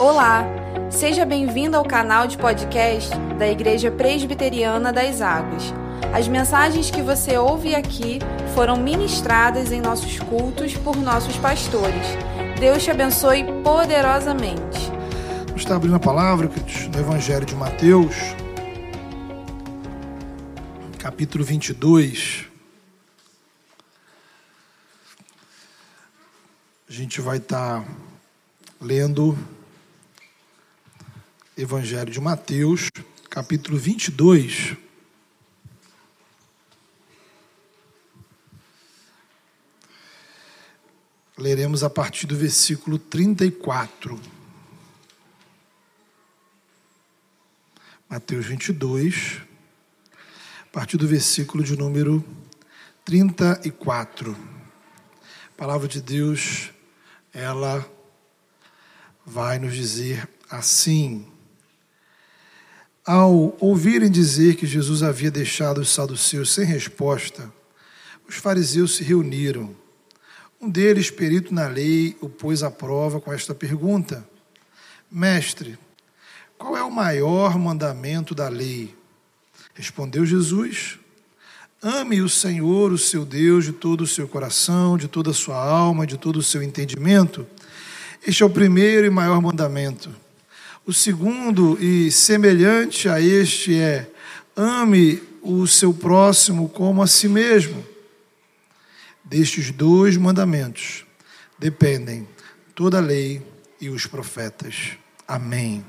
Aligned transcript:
Olá, 0.00 0.46
seja 0.90 1.26
bem-vindo 1.26 1.76
ao 1.76 1.84
canal 1.84 2.26
de 2.26 2.38
podcast 2.38 3.10
da 3.38 3.46
Igreja 3.46 3.90
Presbiteriana 3.90 4.90
das 4.90 5.20
Águas. 5.20 5.74
As 6.14 6.26
mensagens 6.26 6.90
que 6.90 7.02
você 7.02 7.36
ouve 7.36 7.74
aqui 7.74 8.18
foram 8.54 8.78
ministradas 8.78 9.70
em 9.70 9.78
nossos 9.82 10.18
cultos 10.18 10.74
por 10.74 10.96
nossos 10.96 11.36
pastores. 11.36 12.06
Deus 12.58 12.82
te 12.82 12.90
abençoe 12.90 13.44
poderosamente. 13.62 14.90
Vamos 15.48 15.60
estar 15.60 15.76
abrindo 15.76 15.96
a 15.96 16.00
palavra 16.00 16.48
no 16.48 16.98
Evangelho 16.98 17.44
de 17.44 17.54
Mateus, 17.54 18.16
capítulo 20.98 21.44
22. 21.44 22.46
A 26.88 26.92
gente 26.92 27.20
vai 27.20 27.36
estar 27.36 27.84
lendo 28.80 29.36
Evangelho 31.60 32.10
de 32.10 32.18
Mateus, 32.18 32.88
capítulo 33.28 33.76
22. 33.76 34.78
Leremos 41.36 41.84
a 41.84 41.90
partir 41.90 42.26
do 42.26 42.34
versículo 42.34 42.98
34. 42.98 44.18
Mateus 48.08 48.46
22, 48.46 49.42
a 50.62 50.72
partir 50.72 50.96
do 50.96 51.06
versículo 51.06 51.62
de 51.62 51.76
número 51.76 52.24
34. 53.04 54.34
A 54.34 55.58
palavra 55.58 55.86
de 55.86 56.00
Deus, 56.00 56.70
ela 57.34 57.86
vai 59.26 59.58
nos 59.58 59.74
dizer 59.74 60.26
assim: 60.48 61.29
Ao 63.04 63.56
ouvirem 63.60 64.10
dizer 64.10 64.56
que 64.56 64.66
Jesus 64.66 65.02
havia 65.02 65.30
deixado 65.30 65.78
os 65.78 65.90
saduceus 65.90 66.52
sem 66.52 66.64
resposta, 66.64 67.52
os 68.28 68.36
fariseus 68.36 68.96
se 68.96 69.02
reuniram 69.02 69.74
um 70.60 70.68
deles, 70.68 71.10
perito 71.10 71.54
na 71.54 71.66
lei, 71.66 72.14
o 72.20 72.28
pôs 72.28 72.62
à 72.62 72.70
prova 72.70 73.18
com 73.18 73.32
esta 73.32 73.54
pergunta: 73.54 74.28
Mestre, 75.10 75.78
qual 76.58 76.76
é 76.76 76.82
o 76.82 76.90
maior 76.90 77.58
mandamento 77.58 78.34
da 78.34 78.46
lei? 78.50 78.94
Respondeu 79.72 80.26
Jesus: 80.26 80.98
Ame 81.82 82.20
o 82.20 82.28
Senhor, 82.28 82.92
o 82.92 82.98
seu 82.98 83.24
Deus, 83.24 83.64
de 83.64 83.72
todo 83.72 84.02
o 84.02 84.06
seu 84.06 84.28
coração, 84.28 84.98
de 84.98 85.08
toda 85.08 85.30
a 85.30 85.34
sua 85.34 85.56
alma, 85.56 86.06
de 86.06 86.18
todo 86.18 86.36
o 86.36 86.42
seu 86.42 86.62
entendimento. 86.62 87.46
Este 88.26 88.42
é 88.42 88.46
o 88.46 88.50
primeiro 88.50 89.06
e 89.06 89.10
maior 89.10 89.40
mandamento. 89.40 90.14
O 90.90 90.92
segundo 90.92 91.80
e 91.80 92.10
semelhante 92.10 93.08
a 93.08 93.20
este 93.20 93.78
é: 93.78 94.10
ame 94.56 95.22
o 95.40 95.64
seu 95.64 95.94
próximo 95.94 96.68
como 96.68 97.00
a 97.00 97.06
si 97.06 97.28
mesmo. 97.28 97.86
Destes 99.22 99.70
dois 99.70 100.16
mandamentos 100.16 101.06
dependem 101.56 102.26
toda 102.74 102.98
a 102.98 103.00
lei 103.00 103.40
e 103.80 103.88
os 103.88 104.04
profetas. 104.06 104.98
Amém. 105.28 105.86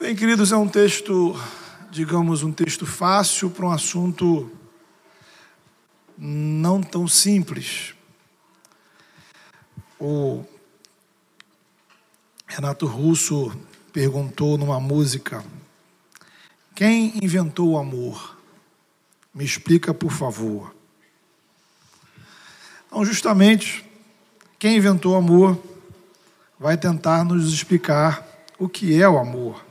Bem, 0.00 0.16
queridos, 0.16 0.50
é 0.50 0.56
um 0.56 0.66
texto, 0.66 1.40
digamos, 1.92 2.42
um 2.42 2.50
texto 2.50 2.84
fácil 2.84 3.50
para 3.50 3.66
um 3.66 3.70
assunto 3.70 4.50
não 6.18 6.82
tão 6.82 7.06
simples. 7.06 7.94
O 9.96 10.44
Renato 12.54 12.84
Russo 12.84 13.50
perguntou 13.94 14.58
numa 14.58 14.78
música: 14.78 15.42
Quem 16.74 17.14
inventou 17.22 17.70
o 17.70 17.78
amor? 17.78 18.36
Me 19.34 19.42
explica, 19.42 19.94
por 19.94 20.12
favor. 20.12 20.74
Então, 22.86 23.06
justamente, 23.06 23.82
quem 24.58 24.76
inventou 24.76 25.14
o 25.14 25.16
amor 25.16 25.58
vai 26.60 26.76
tentar 26.76 27.24
nos 27.24 27.50
explicar 27.50 28.22
o 28.58 28.68
que 28.68 29.00
é 29.00 29.08
o 29.08 29.18
amor. 29.18 29.64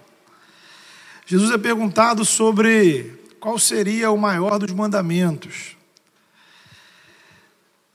Jesus 1.28 1.52
é 1.52 1.59
perguntado 1.59 2.25
sobre 2.25 3.13
qual 3.40 3.59
seria 3.59 4.09
o 4.09 4.18
maior 4.18 4.58
dos 4.58 4.72
mandamentos. 4.72 5.78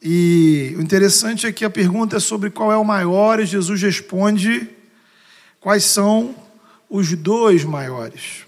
E 0.00 0.76
o 0.78 0.80
interessante 0.80 1.44
é 1.44 1.50
que 1.50 1.64
a 1.64 1.70
pergunta 1.70 2.18
é 2.18 2.20
sobre 2.20 2.50
qual 2.50 2.70
é 2.70 2.76
o 2.76 2.84
maior, 2.84 3.40
e 3.40 3.46
Jesus 3.46 3.82
responde 3.82 4.75
quais 5.60 5.84
são 5.84 6.34
os 6.88 7.12
dois 7.14 7.64
maiores. 7.64 8.46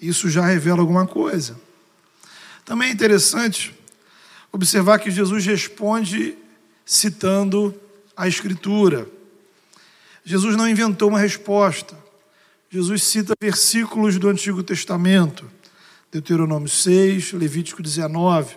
Isso 0.00 0.28
já 0.28 0.44
revela 0.44 0.80
alguma 0.80 1.06
coisa. 1.06 1.58
Também 2.64 2.88
é 2.88 2.92
interessante 2.92 3.74
observar 4.52 4.98
que 4.98 5.10
Jesus 5.10 5.44
responde 5.46 6.36
citando 6.84 7.74
a 8.16 8.26
Escritura. 8.26 9.08
Jesus 10.24 10.56
não 10.56 10.68
inventou 10.68 11.08
uma 11.08 11.18
resposta. 11.18 11.96
Jesus 12.70 13.04
cita 13.04 13.34
versículos 13.40 14.18
do 14.18 14.28
Antigo 14.28 14.62
Testamento, 14.62 15.48
Deuteronômio 16.10 16.68
6, 16.68 17.32
Levítico 17.32 17.82
19. 17.82 18.56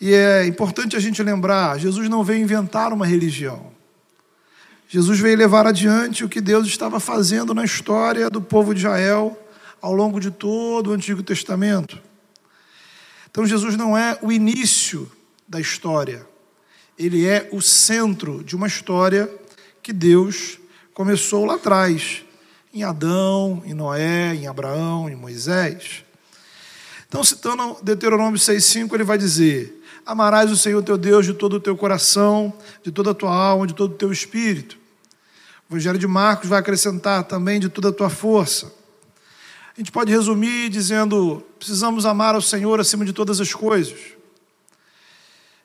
E 0.00 0.12
é 0.12 0.46
importante 0.46 0.96
a 0.96 1.00
gente 1.00 1.22
lembrar: 1.22 1.78
Jesus 1.78 2.08
não 2.08 2.24
veio 2.24 2.42
inventar 2.42 2.92
uma 2.92 3.06
religião. 3.06 3.77
Jesus 4.90 5.20
veio 5.20 5.36
levar 5.36 5.66
adiante 5.66 6.24
o 6.24 6.28
que 6.30 6.40
Deus 6.40 6.66
estava 6.66 6.98
fazendo 6.98 7.52
na 7.52 7.62
história 7.62 8.30
do 8.30 8.40
povo 8.40 8.72
de 8.72 8.80
Israel 8.80 9.38
ao 9.82 9.92
longo 9.92 10.18
de 10.18 10.30
todo 10.30 10.88
o 10.88 10.92
Antigo 10.94 11.22
Testamento. 11.22 12.00
Então 13.30 13.44
Jesus 13.44 13.76
não 13.76 13.96
é 13.96 14.18
o 14.22 14.32
início 14.32 15.10
da 15.46 15.60
história, 15.60 16.26
ele 16.98 17.26
é 17.26 17.50
o 17.52 17.60
centro 17.60 18.42
de 18.42 18.56
uma 18.56 18.66
história 18.66 19.30
que 19.82 19.92
Deus 19.92 20.58
começou 20.94 21.44
lá 21.44 21.56
atrás, 21.56 22.24
em 22.72 22.82
Adão, 22.82 23.62
em 23.66 23.74
Noé, 23.74 24.34
em 24.34 24.46
Abraão, 24.46 25.08
em 25.08 25.14
Moisés. 25.14 26.02
Então, 27.06 27.22
citando 27.22 27.76
Deuteronômio 27.82 28.38
6,5, 28.38 28.94
ele 28.94 29.04
vai 29.04 29.16
dizer: 29.16 29.82
Amarás 30.04 30.50
o 30.50 30.56
Senhor 30.56 30.82
teu 30.82 30.98
Deus 30.98 31.26
de 31.26 31.34
todo 31.34 31.56
o 31.56 31.60
teu 31.60 31.76
coração, 31.76 32.52
de 32.82 32.90
toda 32.90 33.10
a 33.10 33.14
tua 33.14 33.34
alma, 33.34 33.66
de 33.66 33.74
todo 33.74 33.92
o 33.92 33.96
teu 33.96 34.10
espírito. 34.10 34.77
O 35.68 35.74
Evangelho 35.74 35.98
de 35.98 36.06
Marcos 36.06 36.48
vai 36.48 36.58
acrescentar 36.58 37.24
também 37.24 37.60
de 37.60 37.68
toda 37.68 37.90
a 37.90 37.92
tua 37.92 38.08
força. 38.08 38.72
A 39.76 39.78
gente 39.78 39.92
pode 39.92 40.10
resumir 40.10 40.70
dizendo: 40.70 41.44
precisamos 41.58 42.06
amar 42.06 42.34
ao 42.34 42.40
Senhor 42.40 42.80
acima 42.80 43.04
de 43.04 43.12
todas 43.12 43.38
as 43.38 43.52
coisas. 43.52 43.98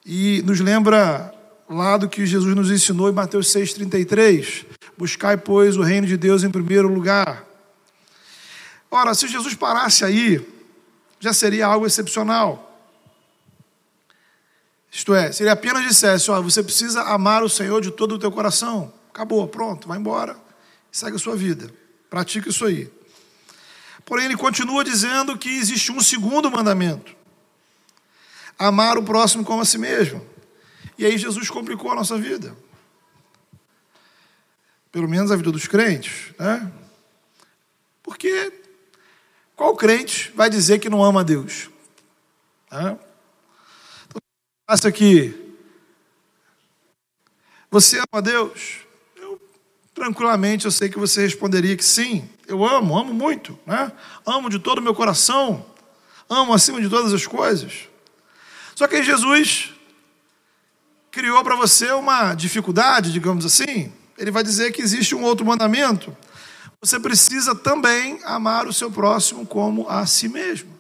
E 0.06 0.42
nos 0.46 0.60
lembra 0.60 1.34
lá 1.70 1.96
do 1.96 2.10
que 2.10 2.26
Jesus 2.26 2.54
nos 2.54 2.70
ensinou 2.70 3.10
em 3.10 3.14
Mateus 3.14 3.48
6,33: 3.48 4.66
Buscai, 4.98 5.38
pois, 5.38 5.78
o 5.78 5.82
reino 5.82 6.06
de 6.06 6.18
Deus 6.18 6.44
em 6.44 6.52
primeiro 6.52 6.90
lugar. 6.90 7.46
Ora, 8.92 9.14
se 9.14 9.28
Jesus 9.28 9.56
parasse 9.56 10.04
aí, 10.04 10.46
já 11.18 11.32
seria 11.32 11.66
algo 11.66 11.88
excepcional. 11.88 12.78
Isto 14.92 15.16
é, 15.16 15.32
se 15.32 15.44
ele 15.44 15.50
apenas 15.50 15.88
dissesse: 15.88 16.30
ó, 16.30 16.42
você 16.42 16.62
precisa 16.62 17.04
amar 17.04 17.42
o 17.42 17.50
Senhor 17.50 17.82
de 17.82 17.90
todo 17.90 18.16
o 18.16 18.20
teu 18.20 18.32
coração. 18.32 18.94
Acabou, 19.14 19.48
pronto, 19.48 19.88
vai 19.88 20.00
embora, 20.00 20.36
segue 20.92 21.18
a 21.18 21.20
sua 21.20 21.36
vida, 21.36 21.72
pratica 22.10 22.50
isso 22.50 22.66
aí. 22.66 22.92
Porém, 24.04 24.26
ele 24.26 24.36
continua 24.36 24.84
dizendo 24.84 25.38
que 25.38 25.50
existe 25.50 25.92
um 25.92 26.02
segundo 26.02 26.50
mandamento: 26.50 27.16
amar 28.58 28.98
o 28.98 29.04
próximo 29.04 29.46
como 29.46 29.62
a 29.62 29.66
si 29.66 29.78
mesmo. 29.78 30.28
E 30.98 31.06
aí 31.06 31.16
Jesus 31.16 31.48
complicou 31.48 31.92
a 31.92 31.96
nossa 31.96 32.18
vida. 32.18 32.58
Pelo 34.92 35.08
menos 35.08 35.32
a 35.32 35.36
vida 35.36 35.52
dos 35.52 35.68
crentes, 35.68 36.34
né? 36.40 36.72
Porque 38.02 38.52
qual 39.56 39.76
crente 39.76 40.32
vai 40.36 40.50
dizer 40.50 40.80
que 40.80 40.90
não 40.90 41.04
ama 41.04 41.22
a 41.22 41.24
Deus? 41.24 41.70
Né? 42.72 42.98
Então, 44.08 44.22
passa 44.66 44.88
aqui. 44.88 45.40
Você 47.70 47.98
ama 47.98 48.08
a 48.14 48.22
Deus? 48.22 48.84
Tranquilamente, 49.94 50.66
eu 50.66 50.72
sei 50.72 50.90
que 50.90 50.98
você 50.98 51.22
responderia 51.22 51.78
que 51.78 51.86
sim. 51.86 52.28
Eu 52.48 52.66
amo, 52.66 52.98
amo 52.98 53.14
muito, 53.14 53.58
né? 53.66 53.92
Amo 54.26 54.50
de 54.50 54.60
todo 54.60 54.80
o 54.80 54.82
meu 54.82 54.96
coração, 54.96 55.66
amo 56.28 56.54
acima 56.54 56.82
de 56.82 56.90
todas 56.90 57.14
as 57.14 57.28
coisas. 57.28 57.88
Só 58.76 58.88
que 58.88 58.96
aí 58.96 59.04
Jesus 59.04 59.72
criou 61.12 61.44
para 61.44 61.56
você 61.56 61.92
uma 61.92 62.34
dificuldade, 62.34 63.14
digamos 63.14 63.46
assim. 63.46 63.94
Ele 64.18 64.32
vai 64.32 64.44
dizer 64.44 64.72
que 64.72 64.82
existe 64.82 65.14
um 65.14 65.24
outro 65.24 65.46
mandamento. 65.46 66.16
Você 66.82 67.00
precisa 67.00 67.54
também 67.54 68.20
amar 68.26 68.68
o 68.68 68.74
seu 68.74 68.92
próximo 68.92 69.46
como 69.46 69.88
a 69.88 70.06
si 70.08 70.28
mesmo. 70.28 70.74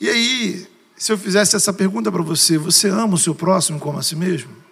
E 0.00 0.08
aí, 0.08 0.66
se 0.96 1.12
eu 1.12 1.18
fizesse 1.18 1.54
essa 1.54 1.72
pergunta 1.72 2.10
para 2.10 2.22
você, 2.22 2.56
você 2.56 2.88
ama 2.88 3.14
o 3.14 3.18
seu 3.18 3.34
próximo 3.34 3.78
como 3.78 3.98
a 3.98 4.02
si 4.02 4.16
mesmo? 4.16 4.67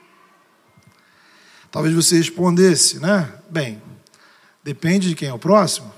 Talvez 1.76 1.94
você 1.94 2.16
respondesse, 2.16 2.98
né? 3.00 3.30
Bem, 3.50 3.82
depende 4.64 5.10
de 5.10 5.14
quem 5.14 5.28
é 5.28 5.32
o 5.34 5.38
próximo. 5.38 5.92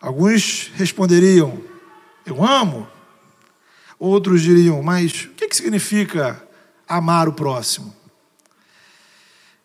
Alguns 0.00 0.72
responderiam, 0.74 1.62
eu 2.26 2.44
amo. 2.44 2.88
Outros 3.96 4.42
diriam, 4.42 4.82
mas 4.82 5.26
o 5.26 5.28
que, 5.28 5.46
que 5.46 5.54
significa 5.54 6.44
amar 6.88 7.28
o 7.28 7.32
próximo? 7.32 7.94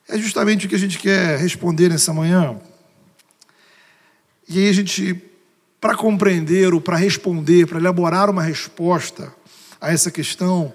É 0.07 0.19
justamente 0.19 0.67
o 0.67 0.69
que 0.69 0.75
a 0.75 0.77
gente 0.79 0.99
quer 0.99 1.39
responder 1.39 1.89
nessa 1.89 2.13
manhã. 2.13 2.61
E 4.47 4.59
aí 4.59 4.69
a 4.69 4.73
gente, 4.73 5.19
para 5.79 5.97
compreender 5.97 6.75
ou 6.75 6.79
para 6.79 6.95
responder, 6.95 7.65
para 7.65 7.79
elaborar 7.79 8.29
uma 8.29 8.43
resposta 8.43 9.33
a 9.81 9.91
essa 9.91 10.11
questão, 10.11 10.71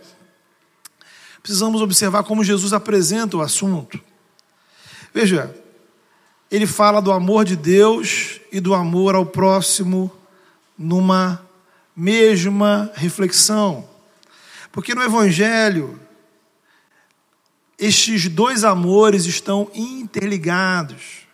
precisamos 1.46 1.81
observar 1.81 2.25
como 2.25 2.43
Jesus 2.43 2.72
apresenta 2.72 3.37
o 3.37 3.40
assunto. 3.40 4.00
Veja, 5.14 5.54
ele 6.50 6.66
fala 6.66 7.00
do 7.00 7.12
amor 7.12 7.44
de 7.44 7.54
Deus 7.54 8.40
e 8.50 8.58
do 8.58 8.75
amor 8.75 9.14
ao 9.14 9.25
próximo 9.25 10.10
numa 10.76 11.40
mesma 11.94 12.90
reflexão. 12.96 13.88
Porque 14.72 14.93
no 14.93 15.04
Evangelho, 15.04 16.00
estes 17.78 18.28
dois 18.28 18.64
amores 18.64 19.25
estão 19.25 19.70
interligados. 19.72 21.28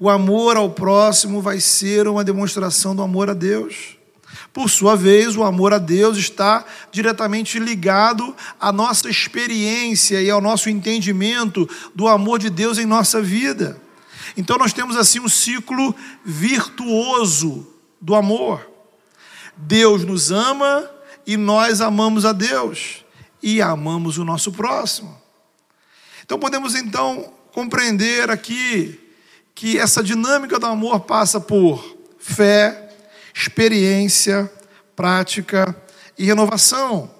O 0.00 0.08
amor 0.08 0.56
ao 0.56 0.70
próximo 0.70 1.42
vai 1.42 1.60
ser 1.60 2.08
uma 2.08 2.24
demonstração 2.24 2.96
do 2.96 3.02
amor 3.02 3.28
a 3.28 3.34
Deus. 3.34 3.98
Por 4.56 4.70
sua 4.70 4.96
vez, 4.96 5.36
o 5.36 5.44
amor 5.44 5.74
a 5.74 5.78
Deus 5.78 6.16
está 6.16 6.64
diretamente 6.90 7.58
ligado 7.58 8.34
à 8.58 8.72
nossa 8.72 9.06
experiência 9.10 10.22
e 10.22 10.30
ao 10.30 10.40
nosso 10.40 10.70
entendimento 10.70 11.68
do 11.94 12.08
amor 12.08 12.38
de 12.38 12.48
Deus 12.48 12.78
em 12.78 12.86
nossa 12.86 13.20
vida. 13.20 13.78
Então, 14.34 14.56
nós 14.56 14.72
temos 14.72 14.96
assim 14.96 15.20
um 15.20 15.28
ciclo 15.28 15.94
virtuoso 16.24 17.70
do 18.00 18.14
amor. 18.14 18.66
Deus 19.58 20.06
nos 20.06 20.30
ama 20.32 20.90
e 21.26 21.36
nós 21.36 21.82
amamos 21.82 22.24
a 22.24 22.32
Deus 22.32 23.04
e 23.42 23.60
amamos 23.60 24.16
o 24.16 24.24
nosso 24.24 24.50
próximo. 24.52 25.20
Então, 26.24 26.38
podemos 26.38 26.74
então 26.74 27.30
compreender 27.52 28.30
aqui 28.30 28.98
que 29.54 29.78
essa 29.78 30.02
dinâmica 30.02 30.58
do 30.58 30.64
amor 30.64 31.00
passa 31.00 31.38
por 31.38 31.98
fé, 32.18 32.85
experiência, 33.36 34.50
prática 34.96 35.76
e 36.16 36.24
renovação. 36.24 37.14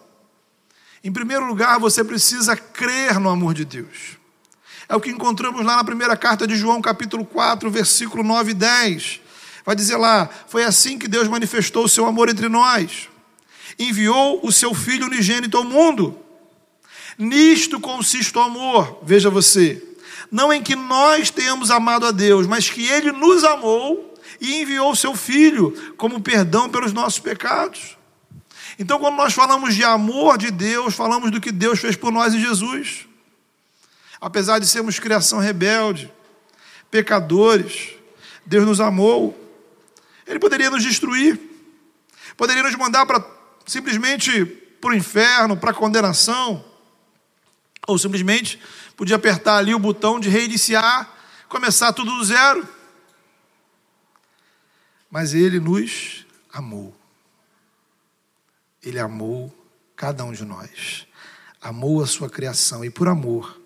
Em 1.04 1.12
primeiro 1.12 1.44
lugar, 1.44 1.78
você 1.78 2.02
precisa 2.02 2.56
crer 2.56 3.20
no 3.20 3.28
amor 3.28 3.52
de 3.52 3.66
Deus. 3.66 4.16
É 4.88 4.96
o 4.96 5.00
que 5.00 5.10
encontramos 5.10 5.64
lá 5.64 5.76
na 5.76 5.84
primeira 5.84 6.16
carta 6.16 6.46
de 6.46 6.56
João, 6.56 6.80
capítulo 6.80 7.24
4, 7.26 7.70
versículo 7.70 8.22
9 8.22 8.52
e 8.52 8.54
10. 8.54 9.20
Vai 9.64 9.76
dizer 9.76 9.96
lá: 9.96 10.28
Foi 10.48 10.64
assim 10.64 10.98
que 10.98 11.06
Deus 11.06 11.28
manifestou 11.28 11.84
o 11.84 11.88
seu 11.88 12.06
amor 12.06 12.30
entre 12.30 12.48
nós. 12.48 13.10
Enviou 13.78 14.40
o 14.42 14.50
seu 14.50 14.72
Filho 14.72 15.06
unigênito 15.06 15.58
ao 15.58 15.64
mundo. 15.64 16.18
Nisto 17.18 17.78
consiste 17.78 18.36
o 18.38 18.40
amor, 18.40 19.00
veja 19.02 19.28
você. 19.28 19.82
Não 20.30 20.52
em 20.52 20.62
que 20.62 20.74
nós 20.74 21.30
tenhamos 21.30 21.70
amado 21.70 22.06
a 22.06 22.10
Deus, 22.10 22.46
mas 22.46 22.70
que 22.70 22.86
Ele 22.86 23.12
nos 23.12 23.44
amou 23.44 24.15
e 24.40 24.62
enviou 24.62 24.92
o 24.92 24.96
seu 24.96 25.14
Filho 25.14 25.72
como 25.96 26.20
perdão 26.20 26.68
pelos 26.68 26.92
nossos 26.92 27.18
pecados. 27.18 27.96
Então, 28.78 28.98
quando 28.98 29.16
nós 29.16 29.32
falamos 29.32 29.74
de 29.74 29.84
amor 29.84 30.36
de 30.36 30.50
Deus, 30.50 30.94
falamos 30.94 31.30
do 31.30 31.40
que 31.40 31.50
Deus 31.50 31.78
fez 31.78 31.96
por 31.96 32.12
nós 32.12 32.34
em 32.34 32.40
Jesus. 32.40 33.06
Apesar 34.20 34.58
de 34.58 34.66
sermos 34.66 34.98
criação 34.98 35.38
rebelde, 35.38 36.12
pecadores, 36.90 37.90
Deus 38.44 38.66
nos 38.66 38.80
amou. 38.80 39.38
Ele 40.26 40.38
poderia 40.38 40.70
nos 40.70 40.82
destruir, 40.82 41.38
poderia 42.36 42.62
nos 42.62 42.74
mandar 42.74 43.06
para 43.06 43.24
simplesmente 43.64 44.44
para 44.80 44.90
o 44.90 44.94
inferno, 44.94 45.56
para 45.56 45.70
a 45.70 45.74
condenação, 45.74 46.64
ou 47.86 47.98
simplesmente 47.98 48.60
podia 48.96 49.16
apertar 49.16 49.56
ali 49.56 49.74
o 49.74 49.78
botão 49.78 50.20
de 50.20 50.28
reiniciar, 50.28 51.10
começar 51.48 51.92
tudo 51.92 52.16
do 52.16 52.24
zero 52.24 52.75
mas 55.10 55.34
Ele 55.34 55.60
nos 55.60 56.26
amou. 56.52 56.94
Ele 58.82 58.98
amou 58.98 59.52
cada 59.96 60.24
um 60.24 60.32
de 60.32 60.44
nós, 60.44 61.06
amou 61.60 62.02
a 62.02 62.06
sua 62.06 62.28
criação 62.28 62.84
e, 62.84 62.90
por 62.90 63.08
amor, 63.08 63.60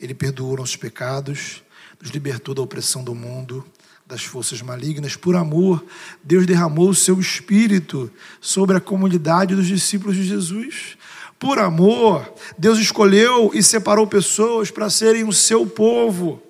Ele 0.00 0.14
perdoou 0.14 0.56
nossos 0.56 0.76
pecados, 0.76 1.62
nos 2.00 2.10
libertou 2.10 2.54
da 2.54 2.62
opressão 2.62 3.04
do 3.04 3.14
mundo, 3.14 3.64
das 4.08 4.24
forças 4.24 4.62
malignas. 4.62 5.14
Por 5.14 5.36
amor, 5.36 5.84
Deus 6.24 6.46
derramou 6.46 6.88
o 6.88 6.94
seu 6.94 7.20
espírito 7.20 8.10
sobre 8.40 8.76
a 8.76 8.80
comunidade 8.80 9.54
dos 9.54 9.66
discípulos 9.66 10.16
de 10.16 10.24
Jesus. 10.24 10.96
Por 11.38 11.58
amor, 11.58 12.32
Deus 12.56 12.78
escolheu 12.78 13.50
e 13.54 13.62
separou 13.62 14.06
pessoas 14.06 14.70
para 14.70 14.88
serem 14.88 15.24
o 15.24 15.32
seu 15.32 15.66
povo, 15.66 16.42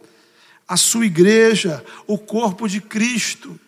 a 0.67 0.77
sua 0.77 1.05
igreja, 1.05 1.85
o 2.07 2.17
corpo 2.17 2.69
de 2.69 2.81
Cristo. 2.81 3.59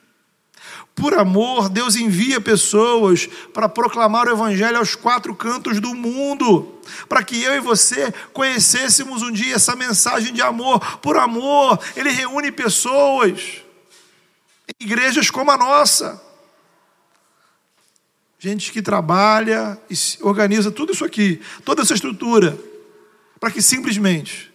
Por 0.95 1.15
amor, 1.15 1.69
Deus 1.69 1.97
envia 1.97 2.41
pessoas 2.41 3.27
para 3.55 3.69
proclamar 3.69 4.27
o 4.27 4.33
Evangelho 4.33 4.79
aos 4.79 4.95
quatro 4.95 5.35
cantos 5.35 5.81
do 5.81 5.95
mundo, 5.95 6.79
para 7.09 7.23
que 7.23 7.43
eu 7.43 7.55
e 7.55 7.61
você 7.61 8.13
conhecêssemos 8.33 9.23
um 9.23 9.33
dia 9.33 9.55
essa 9.55 9.75
mensagem 9.75 10.33
de 10.33 10.43
amor. 10.43 10.99
Por 10.99 11.17
amor, 11.17 11.79
Ele 11.97 12.11
reúne 12.11 12.53
pessoas 12.53 13.63
em 14.69 14.85
igrejas 14.85 15.31
como 15.31 15.51
a 15.51 15.57
nossa. 15.57 16.21
Gente 18.39 18.73
que 18.73 18.83
trabalha 18.83 19.79
e 19.91 19.95
organiza 20.23 20.71
tudo 20.71 20.93
isso 20.93 21.05
aqui, 21.05 21.41
toda 21.65 21.83
essa 21.83 21.95
estrutura, 21.95 22.59
para 23.39 23.51
que 23.51 23.63
simplesmente 23.63 24.53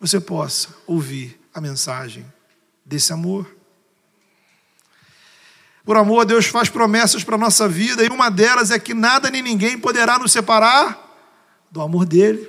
você 0.00 0.20
possa 0.20 0.68
ouvir 0.86 1.38
a 1.52 1.60
mensagem 1.60 2.24
desse 2.84 3.12
amor. 3.12 3.59
Por 5.90 5.96
amor, 5.96 6.24
Deus 6.24 6.46
faz 6.46 6.68
promessas 6.68 7.24
para 7.24 7.34
a 7.34 7.38
nossa 7.38 7.68
vida, 7.68 8.04
e 8.04 8.08
uma 8.10 8.30
delas 8.30 8.70
é 8.70 8.78
que 8.78 8.94
nada 8.94 9.28
nem 9.28 9.42
ninguém 9.42 9.76
poderá 9.76 10.20
nos 10.20 10.30
separar 10.30 10.96
do 11.68 11.80
amor 11.80 12.06
dEle. 12.06 12.48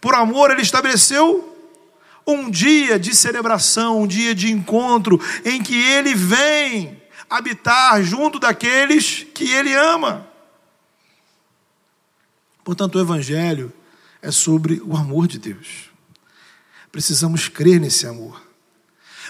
Por 0.00 0.14
amor, 0.14 0.50
Ele 0.50 0.62
estabeleceu 0.62 1.54
um 2.26 2.50
dia 2.50 2.98
de 2.98 3.14
celebração, 3.14 4.00
um 4.00 4.06
dia 4.06 4.34
de 4.34 4.50
encontro, 4.50 5.20
em 5.44 5.62
que 5.62 5.78
Ele 5.78 6.14
vem 6.14 7.02
habitar 7.28 8.02
junto 8.02 8.38
daqueles 8.38 9.26
que 9.34 9.52
Ele 9.52 9.74
ama. 9.74 10.26
Portanto, 12.64 12.94
o 12.94 13.02
Evangelho 13.02 13.70
é 14.22 14.30
sobre 14.30 14.80
o 14.82 14.96
amor 14.96 15.28
de 15.28 15.38
Deus. 15.38 15.90
Precisamos 16.90 17.48
crer 17.48 17.78
nesse 17.78 18.06
amor. 18.06 18.48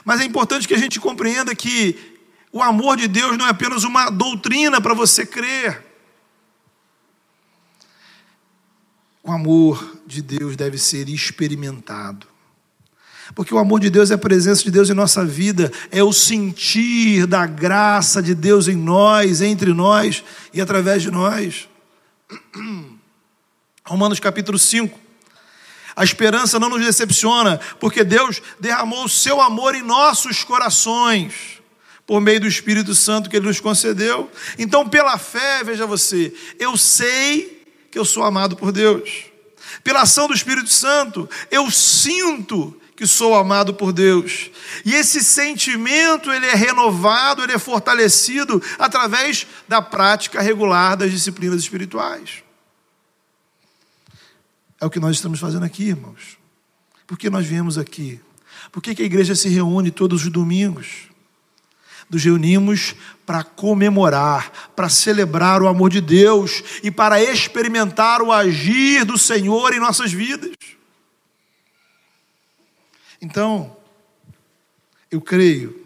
Mas 0.05 0.21
é 0.21 0.25
importante 0.25 0.69
que 0.69 0.75
a 0.75 0.79
gente 0.79 1.01
compreenda 1.01 1.55
que 1.57 2.10
o 2.53 2.61
amor 2.63 2.97
de 2.97 3.07
Deus 3.07 3.39
não 3.39 3.47
é 3.47 3.51
apenas 3.51 3.85
uma 3.85 4.11
doutrina 4.11 4.81
para 4.81 4.95
você 4.95 5.25
crer. 5.25 5.85
O 9.23 9.31
amor 9.31 9.99
de 10.07 10.21
Deus 10.21 10.57
deve 10.57 10.77
ser 10.77 11.09
experimentado. 11.09 12.27
Porque 13.35 13.55
o 13.55 13.59
amor 13.59 13.79
de 13.79 13.89
Deus 13.89 14.11
é 14.11 14.15
a 14.15 14.19
presença 14.19 14.65
de 14.65 14.73
Deus 14.73 14.91
em 14.91 14.95
nossa 14.95 15.25
vida, 15.25 15.71
é 15.93 16.03
o 16.03 16.13
sentir 16.13 17.27
da 17.27 17.47
graça 17.47 18.21
de 18.21 18.35
Deus 18.35 18.67
em 18.67 18.75
nós, 18.75 19.41
entre 19.41 19.73
nós 19.73 20.25
e 20.53 20.61
através 20.61 21.03
de 21.03 21.11
nós. 21.13 21.69
Romanos 23.87 24.19
capítulo 24.19 24.59
5. 24.59 24.99
A 25.95 26.03
esperança 26.03 26.59
não 26.59 26.71
nos 26.71 26.85
decepciona, 26.85 27.61
porque 27.79 28.03
Deus 28.03 28.43
derramou 28.59 29.05
o 29.05 29.09
seu 29.09 29.41
amor 29.41 29.77
em 29.77 29.83
nossos 29.83 30.43
corações 30.43 31.60
por 32.11 32.21
meio 32.21 32.41
do 32.41 32.49
Espírito 32.49 32.93
Santo 32.93 33.31
que 33.31 33.37
Ele 33.37 33.47
nos 33.47 33.61
concedeu. 33.61 34.29
Então, 34.59 34.89
pela 34.89 35.17
fé, 35.17 35.63
veja 35.63 35.87
você, 35.87 36.35
eu 36.59 36.77
sei 36.77 37.65
que 37.89 37.97
eu 37.97 38.05
sou 38.05 38.25
amado 38.25 38.57
por 38.57 38.73
Deus. 38.73 39.27
Pela 39.85 40.03
ação 40.03 40.27
do 40.27 40.35
Espírito 40.35 40.71
Santo, 40.71 41.31
eu 41.53 41.71
sinto 41.71 42.77
que 42.97 43.07
sou 43.07 43.37
amado 43.37 43.75
por 43.75 43.93
Deus. 43.93 44.51
E 44.85 44.93
esse 44.93 45.23
sentimento, 45.23 46.33
ele 46.33 46.47
é 46.47 46.55
renovado, 46.57 47.45
ele 47.45 47.53
é 47.53 47.61
fortalecido 47.61 48.61
através 48.77 49.47
da 49.69 49.81
prática 49.81 50.43
regular 50.43 50.97
das 50.97 51.13
disciplinas 51.13 51.61
espirituais. 51.61 52.43
É 54.81 54.85
o 54.85 54.91
que 54.91 54.99
nós 54.99 55.15
estamos 55.15 55.39
fazendo 55.39 55.65
aqui, 55.65 55.85
irmãos. 55.85 56.37
Por 57.07 57.17
que 57.17 57.31
nós 57.31 57.47
viemos 57.47 57.79
aqui? 57.79 58.21
Por 58.73 58.83
que, 58.83 58.97
que 58.97 59.03
a 59.03 59.07
igreja 59.07 59.37
se 59.37 59.49
reúne 59.49 59.93
todos 59.93 60.25
os 60.25 60.33
domingos? 60.33 61.10
Nos 62.11 62.25
reunimos 62.25 62.95
para 63.25 63.45
comemorar, 63.45 64.73
para 64.75 64.89
celebrar 64.89 65.63
o 65.63 65.69
amor 65.69 65.89
de 65.89 66.01
Deus 66.01 66.63
e 66.83 66.91
para 66.91 67.23
experimentar 67.23 68.21
o 68.21 68.33
agir 68.33 69.05
do 69.05 69.17
Senhor 69.17 69.73
em 69.73 69.79
nossas 69.79 70.13
vidas. 70.13 70.51
Então, 73.23 73.77
eu 75.11 75.21
creio, 75.21 75.79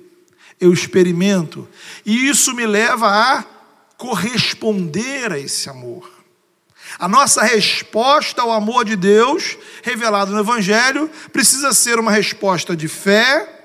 eu 0.59 0.73
experimento, 0.73 1.69
e 2.07 2.29
isso 2.29 2.55
me 2.55 2.67
leva 2.67 3.09
a 3.09 3.45
corresponder 3.97 5.33
a 5.33 5.39
esse 5.39 5.69
amor. 5.69 6.11
A 6.99 7.09
nossa 7.09 7.43
resposta 7.43 8.41
ao 8.41 8.53
amor 8.53 8.85
de 8.85 8.97
Deus, 8.97 9.59
revelado 9.83 10.33
no 10.33 10.41
Evangelho, 10.41 11.11
precisa 11.33 11.73
ser 11.73 11.99
uma 11.99 12.13
resposta 12.13 12.77
de 12.77 12.87
fé 12.89 13.65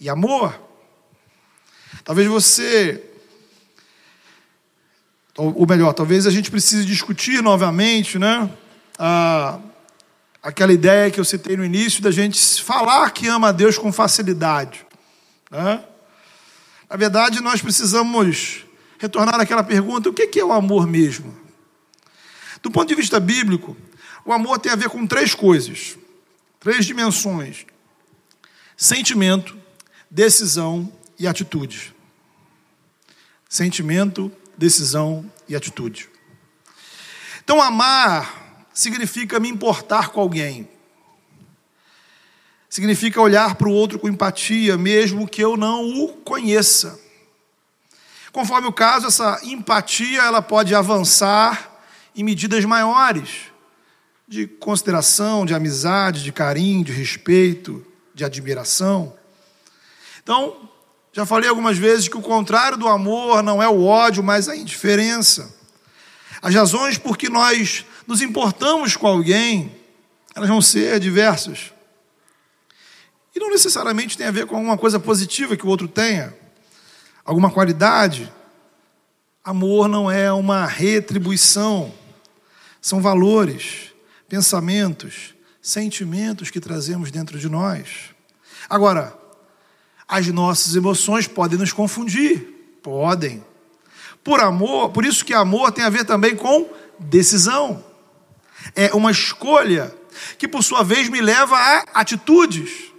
e 0.00 0.08
amor. 0.08 0.58
Talvez 2.04 2.28
você, 2.28 3.02
ou 5.34 5.66
melhor, 5.66 5.94
talvez 5.94 6.26
a 6.26 6.30
gente 6.30 6.50
precise 6.50 6.84
discutir 6.84 7.42
novamente, 7.42 8.18
né? 8.18 8.50
A, 8.98 9.58
aquela 10.42 10.70
ideia 10.70 11.10
que 11.10 11.18
eu 11.18 11.24
citei 11.24 11.56
no 11.56 11.64
início 11.64 12.02
da 12.02 12.10
gente 12.10 12.62
falar 12.62 13.10
que 13.10 13.26
ama 13.26 13.48
a 13.48 13.52
Deus 13.52 13.78
com 13.78 13.90
facilidade. 13.90 14.86
Né? 15.50 15.82
Na 16.90 16.96
verdade, 16.96 17.40
nós 17.40 17.62
precisamos 17.62 18.66
retornar 18.98 19.40
àquela 19.40 19.64
pergunta: 19.64 20.10
o 20.10 20.12
que 20.12 20.38
é 20.38 20.44
o 20.44 20.52
amor 20.52 20.86
mesmo? 20.86 21.34
Do 22.62 22.70
ponto 22.70 22.86
de 22.86 22.94
vista 22.94 23.18
bíblico, 23.18 23.74
o 24.26 24.32
amor 24.32 24.58
tem 24.58 24.70
a 24.70 24.76
ver 24.76 24.90
com 24.90 25.06
três 25.06 25.34
coisas, 25.34 25.96
três 26.60 26.84
dimensões: 26.84 27.64
sentimento, 28.76 29.56
decisão 30.10 30.92
e 31.18 31.26
atitude. 31.26 31.93
Sentimento, 33.54 34.32
decisão 34.58 35.30
e 35.48 35.54
atitude. 35.54 36.10
Então, 37.44 37.62
amar 37.62 38.66
significa 38.74 39.38
me 39.38 39.48
importar 39.48 40.08
com 40.08 40.20
alguém. 40.20 40.68
Significa 42.68 43.20
olhar 43.20 43.54
para 43.54 43.68
o 43.68 43.72
outro 43.72 43.96
com 44.00 44.08
empatia, 44.08 44.76
mesmo 44.76 45.28
que 45.28 45.40
eu 45.40 45.56
não 45.56 45.84
o 46.02 46.08
conheça. 46.08 46.98
Conforme 48.32 48.66
o 48.66 48.72
caso, 48.72 49.06
essa 49.06 49.38
empatia 49.44 50.22
ela 50.22 50.42
pode 50.42 50.74
avançar 50.74 51.80
em 52.16 52.24
medidas 52.24 52.64
maiores 52.64 53.52
de 54.26 54.48
consideração, 54.48 55.46
de 55.46 55.54
amizade, 55.54 56.24
de 56.24 56.32
carinho, 56.32 56.82
de 56.82 56.90
respeito, 56.90 57.86
de 58.12 58.24
admiração. 58.24 59.16
Então, 60.20 60.73
já 61.14 61.24
falei 61.24 61.48
algumas 61.48 61.78
vezes 61.78 62.08
que 62.08 62.18
o 62.18 62.20
contrário 62.20 62.76
do 62.76 62.86
amor 62.86 63.42
não 63.42 63.62
é 63.62 63.68
o 63.68 63.84
ódio, 63.84 64.22
mas 64.22 64.50
a 64.50 64.54
indiferença. 64.54 65.54
As 66.42 66.54
razões 66.54 66.98
por 66.98 67.16
que 67.16 67.30
nós 67.30 67.86
nos 68.06 68.20
importamos 68.20 68.96
com 68.96 69.06
alguém, 69.06 69.74
elas 70.34 70.50
vão 70.50 70.60
ser 70.60 71.00
diversas. 71.00 71.72
E 73.34 73.40
não 73.40 73.48
necessariamente 73.48 74.18
tem 74.18 74.26
a 74.26 74.30
ver 74.30 74.46
com 74.46 74.56
alguma 74.56 74.76
coisa 74.76 75.00
positiva 75.00 75.56
que 75.56 75.64
o 75.64 75.68
outro 75.70 75.88
tenha, 75.88 76.36
alguma 77.24 77.50
qualidade. 77.50 78.30
Amor 79.42 79.88
não 79.88 80.10
é 80.10 80.30
uma 80.30 80.66
retribuição 80.66 81.94
são 82.84 83.00
valores, 83.00 83.94
pensamentos, 84.28 85.34
sentimentos 85.62 86.50
que 86.50 86.60
trazemos 86.60 87.10
dentro 87.10 87.38
de 87.38 87.48
nós. 87.48 88.10
Agora, 88.68 89.16
as 90.08 90.26
nossas 90.28 90.76
emoções 90.76 91.26
podem 91.26 91.58
nos 91.58 91.72
confundir, 91.72 92.78
podem. 92.82 93.44
Por 94.22 94.40
amor, 94.40 94.90
por 94.90 95.04
isso 95.04 95.24
que 95.24 95.34
amor 95.34 95.72
tem 95.72 95.84
a 95.84 95.90
ver 95.90 96.04
também 96.04 96.36
com 96.36 96.68
decisão. 96.98 97.84
É 98.74 98.94
uma 98.94 99.10
escolha 99.10 99.94
que 100.38 100.48
por 100.48 100.62
sua 100.62 100.82
vez 100.82 101.08
me 101.08 101.20
leva 101.20 101.56
a 101.56 102.00
atitudes 102.00 102.94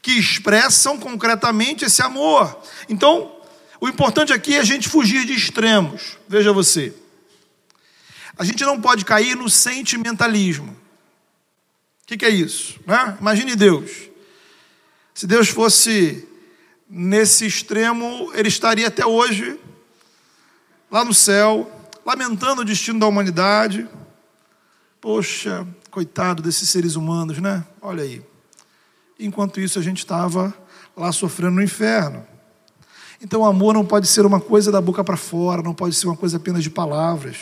que 0.00 0.12
expressam 0.12 0.98
concretamente 0.98 1.84
esse 1.84 2.02
amor. 2.02 2.60
Então, 2.88 3.32
o 3.80 3.88
importante 3.88 4.32
aqui 4.32 4.56
é 4.56 4.60
a 4.60 4.64
gente 4.64 4.88
fugir 4.88 5.24
de 5.24 5.32
extremos. 5.32 6.18
Veja 6.28 6.52
você. 6.52 6.92
A 8.36 8.44
gente 8.44 8.64
não 8.64 8.80
pode 8.80 9.04
cair 9.04 9.36
no 9.36 9.48
sentimentalismo. 9.48 10.76
O 12.02 12.06
que, 12.06 12.16
que, 12.16 12.24
é 12.24 12.30
isso? 12.30 12.80
Né? 12.84 13.16
Imagine 13.20 13.54
Deus. 13.54 14.11
Se 15.14 15.26
Deus 15.26 15.48
fosse 15.48 16.28
nesse 16.88 17.46
extremo, 17.46 18.30
ele 18.34 18.48
estaria 18.48 18.88
até 18.88 19.06
hoje 19.06 19.58
lá 20.90 21.04
no 21.04 21.14
céu, 21.14 21.70
lamentando 22.04 22.62
o 22.62 22.64
destino 22.64 22.98
da 22.98 23.06
humanidade. 23.06 23.88
Poxa, 25.00 25.66
coitado 25.90 26.42
desses 26.42 26.68
seres 26.68 26.96
humanos, 26.96 27.38
né? 27.38 27.64
Olha 27.80 28.02
aí. 28.02 28.22
Enquanto 29.18 29.60
isso, 29.60 29.78
a 29.78 29.82
gente 29.82 29.98
estava 29.98 30.52
lá 30.96 31.12
sofrendo 31.12 31.56
no 31.56 31.62
inferno. 31.62 32.26
Então, 33.20 33.42
o 33.42 33.46
amor 33.46 33.74
não 33.74 33.84
pode 33.84 34.08
ser 34.08 34.26
uma 34.26 34.40
coisa 34.40 34.72
da 34.72 34.80
boca 34.80 35.04
para 35.04 35.16
fora, 35.16 35.62
não 35.62 35.74
pode 35.74 35.94
ser 35.94 36.06
uma 36.06 36.16
coisa 36.16 36.36
apenas 36.36 36.62
de 36.62 36.70
palavras 36.70 37.36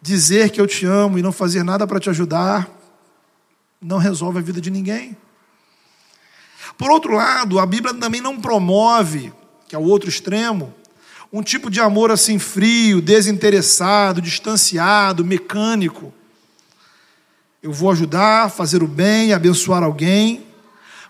dizer 0.00 0.50
que 0.50 0.60
eu 0.60 0.66
te 0.66 0.86
amo 0.86 1.18
e 1.18 1.22
não 1.22 1.32
fazer 1.32 1.62
nada 1.62 1.86
para 1.86 2.00
te 2.00 2.08
ajudar, 2.08 2.68
não 3.80 3.98
resolve 3.98 4.38
a 4.38 4.42
vida 4.42 4.60
de 4.60 4.70
ninguém. 4.70 5.16
Por 6.78 6.92
outro 6.92 7.12
lado, 7.12 7.58
a 7.58 7.66
Bíblia 7.66 7.92
também 7.92 8.20
não 8.20 8.40
promove, 8.40 9.32
que 9.66 9.74
é 9.74 9.78
o 9.78 9.82
outro 9.82 10.08
extremo, 10.08 10.72
um 11.32 11.42
tipo 11.42 11.68
de 11.68 11.80
amor 11.80 12.12
assim 12.12 12.38
frio, 12.38 13.02
desinteressado, 13.02 14.22
distanciado, 14.22 15.24
mecânico. 15.24 16.14
Eu 17.60 17.72
vou 17.72 17.90
ajudar, 17.90 18.48
fazer 18.50 18.80
o 18.80 18.86
bem, 18.86 19.32
abençoar 19.32 19.82
alguém, 19.82 20.46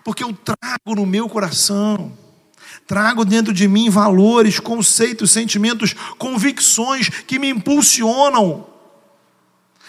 porque 0.03 0.23
eu 0.23 0.33
trago 0.33 0.95
no 0.95 1.05
meu 1.05 1.29
coração, 1.29 2.11
trago 2.87 3.23
dentro 3.23 3.53
de 3.53 3.67
mim 3.67 3.91
valores, 3.91 4.59
conceitos, 4.59 5.29
sentimentos, 5.29 5.93
convicções 6.17 7.09
que 7.09 7.37
me 7.37 7.47
impulsionam 7.47 8.65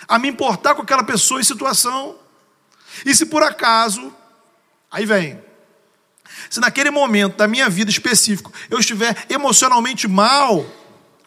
a 0.07 0.19
me 0.19 0.29
importar 0.29 0.75
com 0.75 0.83
aquela 0.83 1.05
pessoa 1.05 1.41
e 1.41 1.45
situação. 1.45 2.17
E 3.07 3.15
se 3.15 3.25
por 3.25 3.43
acaso, 3.43 4.13
aí 4.91 5.07
vem, 5.07 5.41
se 6.51 6.59
naquele 6.59 6.91
momento 6.91 7.37
da 7.37 7.47
minha 7.47 7.71
vida 7.71 7.91
específico 7.93 8.53
eu 8.69 8.81
estiver 8.81 9.25
emocionalmente 9.31 10.09
mal, 10.09 10.67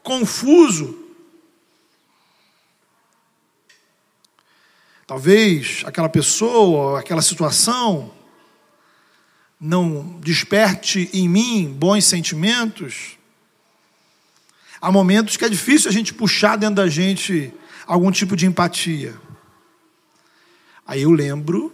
confuso, 0.04 1.00
talvez 5.08 5.82
aquela 5.86 6.10
pessoa, 6.10 7.00
aquela 7.00 7.22
situação 7.22 8.14
não 9.58 10.20
desperte 10.20 11.10
em 11.14 11.30
mim 11.30 11.74
bons 11.74 12.04
sentimentos. 12.04 13.18
Há 14.82 14.92
momentos 14.92 15.38
que 15.38 15.46
é 15.46 15.50
difícil 15.50 15.90
a 15.90 15.94
gente 15.94 16.14
puxar 16.14 16.58
dentro 16.58 16.76
da 16.76 16.90
gente 16.90 17.54
algum 17.88 18.12
tipo 18.12 18.36
de 18.36 18.46
empatia. 18.46 19.18
Aí 20.86 21.04
eu 21.04 21.12
lembro 21.12 21.74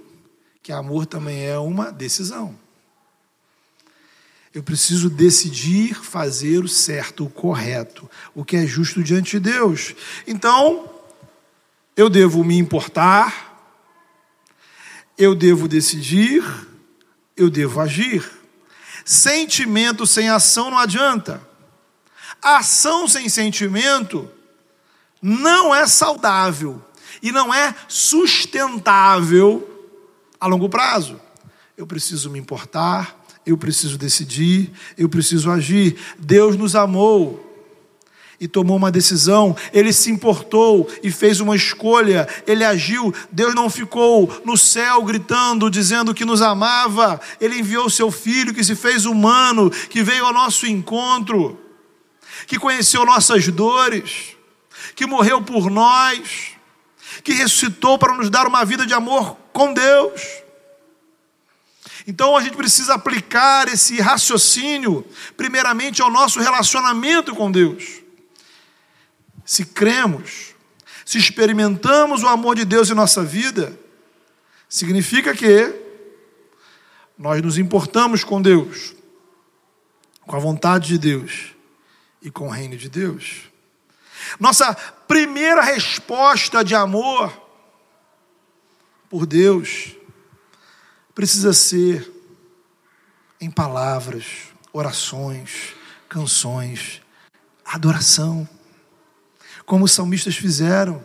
que 0.62 0.72
amor 0.72 1.08
também 1.08 1.48
é 1.48 1.58
uma 1.58 1.91
decisão. 1.91 2.68
Eu 4.53 4.63
preciso 4.63 5.10
decidir 5.10 5.94
fazer 5.94 6.63
o 6.63 6.68
certo, 6.68 7.25
o 7.25 7.29
correto, 7.29 8.10
o 8.34 8.44
que 8.44 8.56
é 8.56 8.65
justo 8.65 9.03
diante 9.03 9.32
de 9.32 9.51
Deus. 9.51 9.94
Então, 10.25 10.89
eu 11.96 12.10
devo 12.10 12.44
me 12.44 12.58
importar, 12.58 13.48
eu 15.18 15.36
devo 15.36 15.68
decidir, 15.68 16.44
eu 17.38 17.50
devo 17.50 17.79
agir. 17.79 18.27
Sentimento 19.06 20.08
sem 20.08 20.29
ação 20.29 20.72
não 20.72 20.77
adianta. 20.77 21.48
Ação 22.41 23.08
sem 23.08 23.29
sentimento 23.29 24.29
não 25.22 25.75
é 25.75 25.86
saudável 25.86 26.84
e 27.22 27.32
não 27.32 27.53
é 27.53 27.75
sustentável 27.88 29.88
a 30.39 30.48
longo 30.48 30.70
prazo. 30.70 31.20
Eu 31.77 31.86
preciso 31.86 32.29
me 32.29 32.39
importar, 32.39 33.18
eu 33.50 33.58
preciso 33.58 33.98
decidir, 33.98 34.72
eu 34.98 35.10
preciso 35.10 35.50
agir. 35.51 35.98
Deus 36.18 36.56
nos 36.56 36.75
amou 36.75 37.46
e 38.39 38.48
tomou 38.48 38.77
uma 38.77 38.89
decisão, 38.89 39.56
ele 39.74 39.91
se 39.91 40.10
importou 40.10 40.88
e 41.03 41.12
fez 41.12 41.41
uma 41.41 41.56
escolha, 41.56 42.27
ele 42.48 42.63
agiu. 42.63 43.13
Deus 43.32 43.53
não 43.53 43.70
ficou 43.70 44.41
no 44.46 44.58
céu 44.58 45.03
gritando, 45.03 45.70
dizendo 45.70 46.13
que 46.13 46.24
nos 46.24 46.41
amava, 46.41 47.20
ele 47.41 47.60
enviou 47.60 47.89
seu 47.89 48.10
filho 48.10 48.53
que 48.53 48.63
se 48.63 48.75
fez 48.75 49.06
humano, 49.06 49.70
que 49.70 50.01
veio 50.01 50.25
ao 50.25 50.34
nosso 50.34 50.65
encontro, 50.65 51.60
que 52.48 52.58
conheceu 52.58 53.06
nossas 53.06 53.48
dores 53.50 54.39
que 54.96 55.06
morreu 55.06 55.41
por 55.41 55.70
nós, 55.70 56.51
que 57.24 57.34
ressuscitou 57.34 57.98
para 57.98 58.15
nos 58.15 58.29
dar 58.29 58.48
uma 58.48 58.65
vida 58.65 58.86
de 58.86 58.94
amor 58.94 59.38
com 59.53 59.74
Deus. 59.74 60.22
Então 62.09 62.35
a 62.35 62.41
gente 62.41 62.57
precisa 62.57 62.95
aplicar 62.95 63.67
esse 63.67 64.01
raciocínio, 64.01 65.05
primeiramente, 65.37 66.01
ao 66.01 66.09
nosso 66.09 66.39
relacionamento 66.39 67.35
com 67.35 67.51
Deus. 67.51 68.01
Se 69.45 69.63
cremos, 69.63 70.55
se 71.05 71.17
experimentamos 71.17 72.23
o 72.23 72.27
amor 72.27 72.55
de 72.55 72.65
Deus 72.65 72.89
em 72.89 72.95
nossa 72.95 73.23
vida, 73.23 73.77
Significa 74.69 75.35
que 75.35 75.73
nós 77.17 77.41
nos 77.41 77.57
importamos 77.57 78.23
com 78.23 78.39
Deus, 78.39 78.93
com 80.21 80.35
a 80.35 80.39
vontade 80.39 80.89
de 80.89 80.99
Deus 80.99 81.55
e 82.21 82.29
com 82.29 82.47
o 82.47 82.51
reino 82.51 82.77
de 82.77 82.87
Deus. 82.87 83.49
Nossa 84.39 84.75
primeira 85.07 85.63
resposta 85.63 86.63
de 86.63 86.75
amor 86.75 87.33
por 89.09 89.25
Deus 89.25 89.95
precisa 91.19 91.51
ser 91.51 92.09
em 93.41 93.51
palavras, 93.51 94.23
orações, 94.71 95.75
canções, 96.07 97.01
adoração, 97.65 98.47
como 99.65 99.83
os 99.83 99.91
salmistas 99.91 100.38
fizeram. 100.38 101.03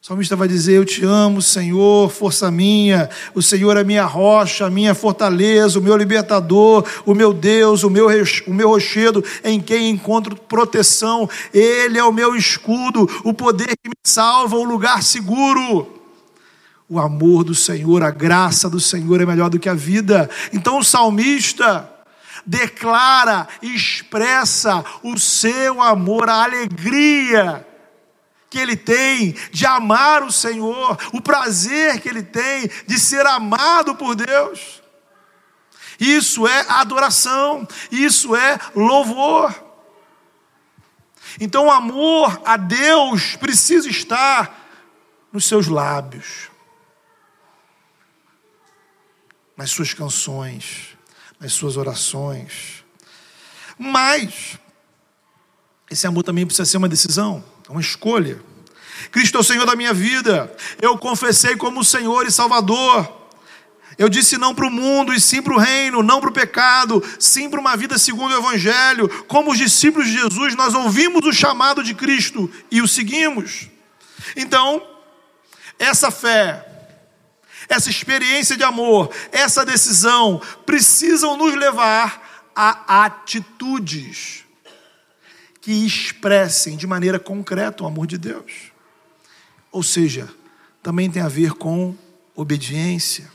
O 0.00 0.06
salmista 0.06 0.36
vai 0.36 0.46
dizer: 0.46 0.74
Eu 0.74 0.84
te 0.84 1.04
amo, 1.04 1.42
Senhor, 1.42 2.08
força 2.08 2.52
minha. 2.52 3.10
O 3.34 3.42
Senhor 3.42 3.76
é 3.76 3.82
minha 3.82 4.04
rocha, 4.04 4.66
a 4.66 4.70
minha 4.70 4.94
fortaleza, 4.94 5.80
o 5.80 5.82
meu 5.82 5.96
libertador, 5.96 6.86
o 7.04 7.12
meu 7.12 7.32
Deus, 7.32 7.82
o 7.82 7.90
meu, 7.90 8.06
o 8.46 8.54
meu 8.54 8.68
rochedo 8.68 9.24
em 9.42 9.60
quem 9.60 9.90
encontro 9.90 10.36
proteção. 10.36 11.28
Ele 11.52 11.98
é 11.98 12.04
o 12.04 12.12
meu 12.12 12.36
escudo, 12.36 13.10
o 13.24 13.34
poder 13.34 13.76
que 13.82 13.88
me 13.88 13.96
salva, 14.04 14.54
o 14.54 14.62
lugar 14.62 15.02
seguro. 15.02 15.99
O 16.90 16.98
amor 16.98 17.44
do 17.44 17.54
Senhor, 17.54 18.02
a 18.02 18.10
graça 18.10 18.68
do 18.68 18.80
Senhor 18.80 19.20
é 19.20 19.24
melhor 19.24 19.48
do 19.48 19.60
que 19.60 19.68
a 19.68 19.74
vida. 19.74 20.28
Então 20.52 20.78
o 20.78 20.84
salmista 20.84 21.88
declara, 22.44 23.46
expressa 23.62 24.84
o 25.02 25.16
seu 25.16 25.80
amor, 25.80 26.28
a 26.28 26.42
alegria 26.42 27.64
que 28.50 28.58
ele 28.58 28.76
tem 28.76 29.36
de 29.52 29.64
amar 29.64 30.24
o 30.24 30.32
Senhor, 30.32 30.98
o 31.12 31.20
prazer 31.20 32.00
que 32.00 32.08
ele 32.08 32.24
tem 32.24 32.68
de 32.88 32.98
ser 32.98 33.24
amado 33.24 33.94
por 33.94 34.16
Deus. 34.16 34.82
Isso 36.00 36.48
é 36.48 36.66
adoração, 36.68 37.68
isso 37.92 38.34
é 38.34 38.58
louvor. 38.74 39.54
Então, 41.38 41.66
o 41.66 41.70
amor 41.70 42.42
a 42.44 42.56
Deus 42.56 43.36
precisa 43.36 43.88
estar 43.88 44.58
nos 45.32 45.44
seus 45.44 45.68
lábios, 45.68 46.49
nas 49.60 49.72
suas 49.72 49.92
canções, 49.92 50.96
nas 51.38 51.52
suas 51.52 51.76
orações. 51.76 52.82
Mas, 53.78 54.58
esse 55.90 56.06
amor 56.06 56.22
também 56.22 56.46
precisa 56.46 56.64
ser 56.64 56.78
uma 56.78 56.88
decisão. 56.88 57.44
É 57.68 57.70
uma 57.70 57.82
escolha. 57.82 58.42
Cristo 59.10 59.36
é 59.36 59.40
o 59.40 59.44
Senhor 59.44 59.66
da 59.66 59.76
minha 59.76 59.92
vida. 59.92 60.50
Eu 60.80 60.96
confessei 60.96 61.56
como 61.56 61.84
Senhor 61.84 62.26
e 62.26 62.30
Salvador. 62.30 63.06
Eu 63.98 64.08
disse 64.08 64.38
não 64.38 64.54
para 64.54 64.66
o 64.66 64.70
mundo 64.70 65.12
e 65.12 65.20
sim 65.20 65.42
para 65.42 65.52
o 65.52 65.58
reino, 65.58 66.02
não 66.02 66.22
para 66.22 66.30
o 66.30 66.32
pecado, 66.32 67.04
sim 67.18 67.50
para 67.50 67.60
uma 67.60 67.76
vida 67.76 67.98
segundo 67.98 68.32
o 68.32 68.38
Evangelho. 68.38 69.10
Como 69.26 69.52
os 69.52 69.58
discípulos 69.58 70.08
de 70.08 70.14
Jesus, 70.14 70.56
nós 70.56 70.72
ouvimos 70.72 71.26
o 71.26 71.34
chamado 71.34 71.84
de 71.84 71.92
Cristo 71.92 72.50
e 72.70 72.80
o 72.80 72.88
seguimos. 72.88 73.68
Então, 74.34 74.82
essa 75.78 76.10
fé, 76.10 76.69
essa 77.70 77.88
experiência 77.88 78.56
de 78.56 78.64
amor, 78.64 79.14
essa 79.30 79.64
decisão 79.64 80.42
precisam 80.66 81.36
nos 81.36 81.54
levar 81.54 82.50
a 82.54 83.04
atitudes 83.04 84.44
que 85.60 85.70
expressem 85.86 86.76
de 86.76 86.84
maneira 86.84 87.20
concreta 87.20 87.84
o 87.84 87.86
amor 87.86 88.08
de 88.08 88.18
Deus. 88.18 88.72
Ou 89.70 89.84
seja, 89.84 90.28
também 90.82 91.08
tem 91.08 91.22
a 91.22 91.28
ver 91.28 91.52
com 91.52 91.94
obediência. 92.34 93.30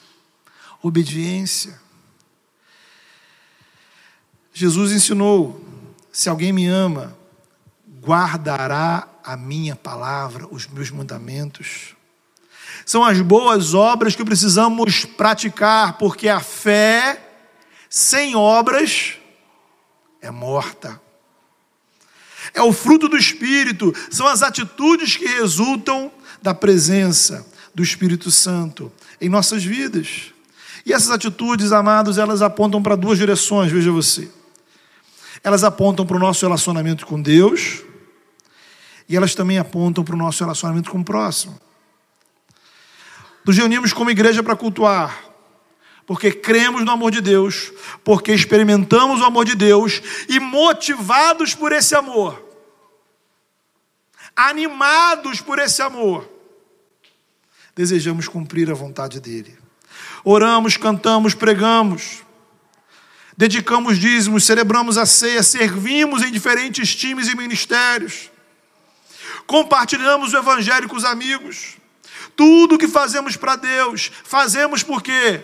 Obediência. 0.81 1.79
Jesus 4.53 4.91
ensinou: 4.91 5.65
se 6.11 6.27
alguém 6.27 6.51
me 6.51 6.67
ama, 6.67 7.17
guardará 8.01 9.07
a 9.23 9.37
minha 9.37 9.77
palavra, 9.77 10.45
os 10.51 10.67
meus 10.67 10.91
mandamentos. 10.91 11.94
São 12.85 13.03
as 13.03 13.19
boas 13.19 13.73
obras 13.73 14.15
que 14.15 14.23
precisamos 14.23 15.05
praticar, 15.05 15.97
porque 15.97 16.29
a 16.29 16.39
fé 16.39 17.21
sem 17.89 18.35
obras 18.35 19.15
é 20.21 20.29
morta 20.29 21.01
é 22.55 22.61
o 22.61 22.71
fruto 22.71 23.07
do 23.07 23.17
Espírito, 23.17 23.93
são 24.09 24.27
as 24.27 24.41
atitudes 24.41 25.17
que 25.17 25.25
resultam 25.25 26.11
da 26.41 26.53
presença 26.53 27.45
do 27.73 27.83
Espírito 27.83 28.31
Santo 28.31 28.91
em 29.19 29.29
nossas 29.29 29.63
vidas. 29.63 30.33
E 30.85 30.93
essas 30.93 31.11
atitudes, 31.11 31.71
amados, 31.71 32.17
elas 32.17 32.41
apontam 32.41 32.81
para 32.81 32.95
duas 32.95 33.17
direções, 33.17 33.71
veja 33.71 33.91
você. 33.91 34.29
Elas 35.43 35.63
apontam 35.63 36.05
para 36.05 36.15
o 36.15 36.19
nosso 36.19 36.45
relacionamento 36.45 37.05
com 37.05 37.21
Deus 37.21 37.81
e 39.07 39.17
elas 39.17 39.35
também 39.35 39.57
apontam 39.57 40.03
para 40.03 40.15
o 40.15 40.17
nosso 40.17 40.43
relacionamento 40.43 40.89
com 40.89 40.99
o 40.99 41.03
próximo. 41.03 41.59
Nos 43.45 43.55
reunimos 43.55 43.93
como 43.93 44.09
igreja 44.09 44.41
para 44.41 44.55
cultuar, 44.55 45.23
porque 46.07 46.31
cremos 46.31 46.83
no 46.83 46.91
amor 46.91 47.11
de 47.11 47.21
Deus, 47.21 47.71
porque 48.03 48.33
experimentamos 48.33 49.21
o 49.21 49.25
amor 49.25 49.45
de 49.45 49.55
Deus 49.55 50.01
e 50.27 50.39
motivados 50.39 51.53
por 51.53 51.71
esse 51.71 51.93
amor, 51.95 52.43
animados 54.35 55.41
por 55.41 55.59
esse 55.59 55.81
amor, 55.83 56.27
desejamos 57.75 58.27
cumprir 58.27 58.71
a 58.71 58.73
vontade 58.73 59.19
dEle. 59.19 59.55
Oramos, 60.23 60.75
cantamos, 60.75 61.35
pregamos, 61.35 62.23
dedicamos 63.37 63.99
dízimos, 63.99 64.43
celebramos 64.43 64.97
a 64.97 65.05
ceia, 65.05 65.43
servimos 65.43 66.23
em 66.23 66.31
diferentes 66.31 66.95
times 66.95 67.27
e 67.27 67.35
ministérios, 67.35 68.31
compartilhamos 69.45 70.33
o 70.33 70.37
Evangelho 70.37 70.89
com 70.89 70.95
os 70.95 71.05
amigos. 71.05 71.77
Tudo 72.35 72.77
que 72.77 72.87
fazemos 72.87 73.37
para 73.37 73.55
Deus, 73.55 74.11
fazemos 74.23 74.83
por 74.83 75.01
quê? 75.01 75.43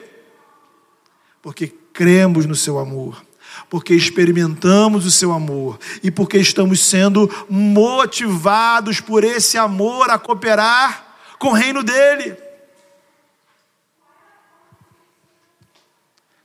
Porque 1.41 1.67
cremos 1.93 2.45
no 2.45 2.56
seu 2.56 2.77
amor 2.77 3.23
porque 3.69 3.93
experimentamos 3.93 5.06
o 5.06 5.12
seu 5.12 5.32
amor 5.32 5.80
e 6.04 6.10
porque 6.12 6.38
estamos 6.38 6.82
sendo 6.82 7.30
motivados 7.49 8.99
por 8.99 9.23
esse 9.23 9.58
amor 9.58 10.10
a 10.10 10.19
cooperar 10.19 11.17
com 11.38 11.49
o 11.49 11.54
reino 11.54 11.84
dele. 11.84 12.38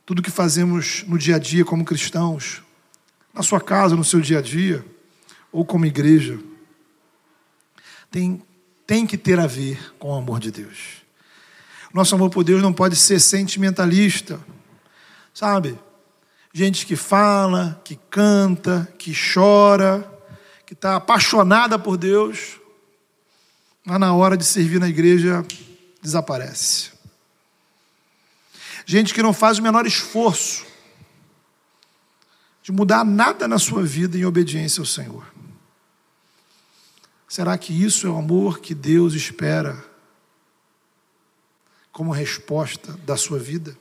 Tudo 0.05 0.21
que 0.21 0.31
fazemos 0.31 1.03
no 1.07 1.17
dia 1.17 1.35
a 1.35 1.39
dia 1.39 1.65
como 1.65 1.83
cristãos, 1.83 2.63
na 3.33 3.43
sua 3.43 3.59
casa, 3.59 3.95
no 3.95 4.05
seu 4.05 4.21
dia 4.21 4.39
a 4.39 4.41
dia, 4.41 4.85
ou 5.51 5.65
como 5.65 5.85
igreja, 5.85 6.39
tem, 8.09 8.41
tem 8.87 9.05
que 9.05 9.17
ter 9.17 9.39
a 9.39 9.45
ver 9.45 9.95
com 9.99 10.09
o 10.09 10.15
amor 10.15 10.39
de 10.39 10.49
Deus. 10.49 11.03
Nosso 11.93 12.15
amor 12.15 12.31
por 12.31 12.43
Deus 12.43 12.61
não 12.61 12.73
pode 12.73 12.95
ser 12.95 13.19
sentimentalista, 13.19 14.39
sabe? 15.33 15.77
gente 16.57 16.87
que 16.87 16.95
fala, 16.95 17.79
que 17.83 17.95
canta, 18.09 18.91
que 18.97 19.13
chora, 19.13 20.11
que 20.65 20.73
está 20.73 20.95
apaixonada 20.95 21.77
por 21.77 21.97
Deus, 21.97 22.59
mas 23.85 23.99
na 23.99 24.11
hora 24.15 24.35
de 24.35 24.43
servir 24.43 24.79
na 24.79 24.89
igreja 24.89 25.45
desaparece. 26.01 26.89
Gente 28.87 29.13
que 29.13 29.21
não 29.21 29.33
faz 29.33 29.59
o 29.59 29.61
menor 29.61 29.85
esforço 29.85 30.65
de 32.63 32.71
mudar 32.71 33.05
nada 33.05 33.47
na 33.47 33.59
sua 33.59 33.83
vida 33.83 34.17
em 34.17 34.25
obediência 34.25 34.81
ao 34.81 34.85
Senhor. 34.85 35.36
Será 37.27 37.57
que 37.57 37.73
isso 37.73 38.07
é 38.07 38.09
o 38.09 38.17
amor 38.17 38.59
que 38.59 38.73
Deus 38.73 39.13
espera 39.13 39.83
como 41.91 42.11
resposta 42.11 42.93
da 43.05 43.17
sua 43.17 43.37
vida? 43.37 43.77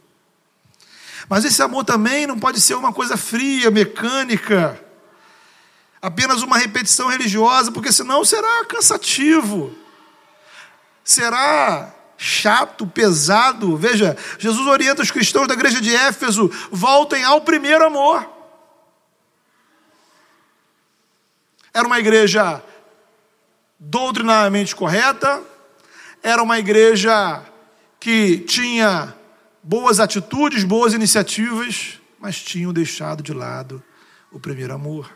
Mas 1.28 1.44
esse 1.44 1.62
amor 1.62 1.85
também 1.85 2.26
não 2.26 2.38
pode 2.38 2.61
ser 2.61 2.74
uma 2.74 2.92
coisa 2.92 3.16
fria, 3.16 3.70
mecânica, 3.70 4.80
apenas 6.02 6.42
uma 6.42 6.59
repetição 6.59 7.09
religiosa, 7.09 7.70
porque 7.70 7.92
senão 7.92 8.24
será 8.24 8.64
cansativo, 8.64 9.72
será 11.04 11.94
chato, 12.18 12.87
pesado. 12.87 13.76
Veja, 13.76 14.16
Jesus 14.38 14.66
orienta 14.66 15.02
os 15.02 15.11
cristãos 15.11 15.46
da 15.46 15.54
igreja 15.54 15.80
de 15.80 15.94
Éfeso: 15.94 16.50
voltem 16.70 17.22
ao 17.24 17.40
primeiro 17.40 17.85
amor. 17.85 18.28
Era 21.72 21.87
uma 21.87 21.98
igreja 21.98 22.62
doutrinariamente 23.78 24.74
correta, 24.74 25.42
era 26.22 26.42
uma 26.42 26.58
igreja 26.58 27.42
que 28.00 28.38
tinha 28.38 29.14
boas 29.62 30.00
atitudes, 30.00 30.64
boas 30.64 30.94
iniciativas, 30.94 32.00
mas 32.18 32.42
tinham 32.42 32.72
deixado 32.72 33.22
de 33.22 33.32
lado 33.32 33.82
o 34.30 34.40
primeiro 34.40 34.74
amor. 34.74 35.10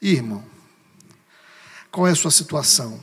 irmão, 0.00 0.44
qual 1.90 2.06
é 2.06 2.10
a 2.10 2.16
sua 2.16 2.30
situação? 2.30 3.00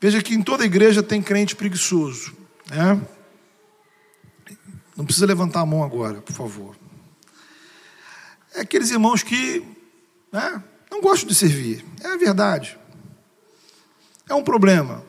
Veja 0.00 0.22
que 0.22 0.34
em 0.34 0.42
toda 0.42 0.64
igreja 0.64 1.02
tem 1.02 1.22
crente 1.22 1.54
preguiçoso. 1.54 2.34
Né? 2.70 3.00
Não 4.96 5.04
precisa 5.04 5.26
levantar 5.26 5.60
a 5.60 5.66
mão 5.66 5.84
agora, 5.84 6.22
por 6.22 6.32
favor. 6.32 6.76
É 8.54 8.60
aqueles 8.60 8.90
irmãos 8.90 9.22
que 9.22 9.62
né, 10.32 10.62
não 10.90 11.00
gostam 11.00 11.28
de 11.28 11.34
servir. 11.34 11.84
É 12.02 12.08
a 12.08 12.16
verdade. 12.16 12.78
É 14.28 14.34
um 14.34 14.42
problema. 14.42 15.04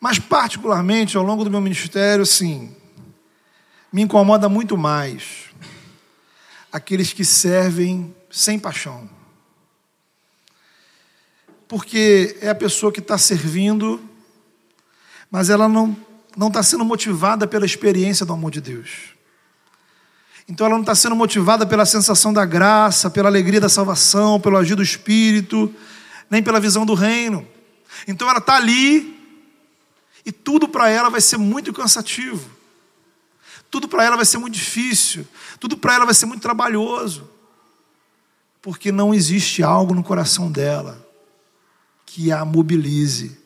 Mas, 0.00 0.18
particularmente, 0.18 1.16
ao 1.16 1.22
longo 1.22 1.44
do 1.44 1.50
meu 1.50 1.60
ministério, 1.60 2.26
sim, 2.26 2.74
me 3.92 4.02
incomoda 4.02 4.48
muito 4.48 4.76
mais 4.76 5.44
aqueles 6.70 7.12
que 7.12 7.24
servem 7.24 8.14
sem 8.30 8.58
paixão. 8.58 9.08
Porque 11.66 12.36
é 12.40 12.50
a 12.50 12.54
pessoa 12.54 12.92
que 12.92 13.00
está 13.00 13.16
servindo, 13.16 14.00
mas 15.30 15.48
ela 15.48 15.68
não 15.68 15.96
não 16.36 16.48
está 16.48 16.62
sendo 16.62 16.84
motivada 16.84 17.46
pela 17.46 17.64
experiência 17.64 18.26
do 18.26 18.32
amor 18.32 18.50
de 18.50 18.60
Deus. 18.60 19.14
Então 20.46 20.66
ela 20.66 20.74
não 20.74 20.82
está 20.82 20.94
sendo 20.94 21.16
motivada 21.16 21.66
pela 21.66 21.86
sensação 21.86 22.32
da 22.32 22.44
graça, 22.44 23.08
pela 23.08 23.28
alegria 23.28 23.60
da 23.60 23.68
salvação, 23.68 24.38
pelo 24.38 24.56
agir 24.56 24.74
do 24.74 24.82
Espírito, 24.82 25.74
nem 26.28 26.42
pela 26.42 26.60
visão 26.60 26.84
do 26.84 26.94
reino. 26.94 27.46
Então 28.06 28.28
ela 28.28 28.38
está 28.38 28.56
ali 28.56 29.14
e 30.24 30.32
tudo 30.32 30.68
para 30.68 30.88
ela 30.88 31.08
vai 31.08 31.20
ser 31.20 31.38
muito 31.38 31.72
cansativo. 31.72 32.50
Tudo 33.70 33.88
para 33.88 34.04
ela 34.04 34.16
vai 34.16 34.24
ser 34.24 34.38
muito 34.38 34.54
difícil. 34.54 35.26
Tudo 35.58 35.76
para 35.76 35.94
ela 35.94 36.04
vai 36.04 36.14
ser 36.14 36.26
muito 36.26 36.42
trabalhoso. 36.42 37.28
Porque 38.62 38.92
não 38.92 39.12
existe 39.12 39.62
algo 39.62 39.94
no 39.94 40.02
coração 40.02 40.50
dela 40.50 41.04
que 42.06 42.30
a 42.30 42.44
mobilize 42.44 43.36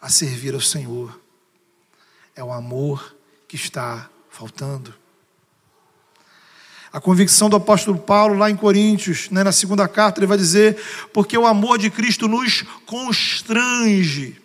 a 0.00 0.08
servir 0.08 0.54
ao 0.54 0.60
Senhor. 0.60 1.18
É 2.34 2.44
o 2.44 2.52
amor 2.52 3.16
que 3.48 3.56
está 3.56 4.08
faltando. 4.30 4.94
A 6.92 7.00
convicção 7.00 7.48
do 7.48 7.56
apóstolo 7.56 7.98
Paulo, 7.98 8.36
lá 8.36 8.50
em 8.50 8.56
Coríntios, 8.56 9.30
né, 9.30 9.44
na 9.44 9.52
segunda 9.52 9.86
carta, 9.86 10.18
ele 10.18 10.26
vai 10.26 10.36
dizer: 10.36 10.76
porque 11.12 11.38
o 11.38 11.46
amor 11.46 11.78
de 11.78 11.88
Cristo 11.90 12.26
nos 12.26 12.64
constrange. 12.84 14.40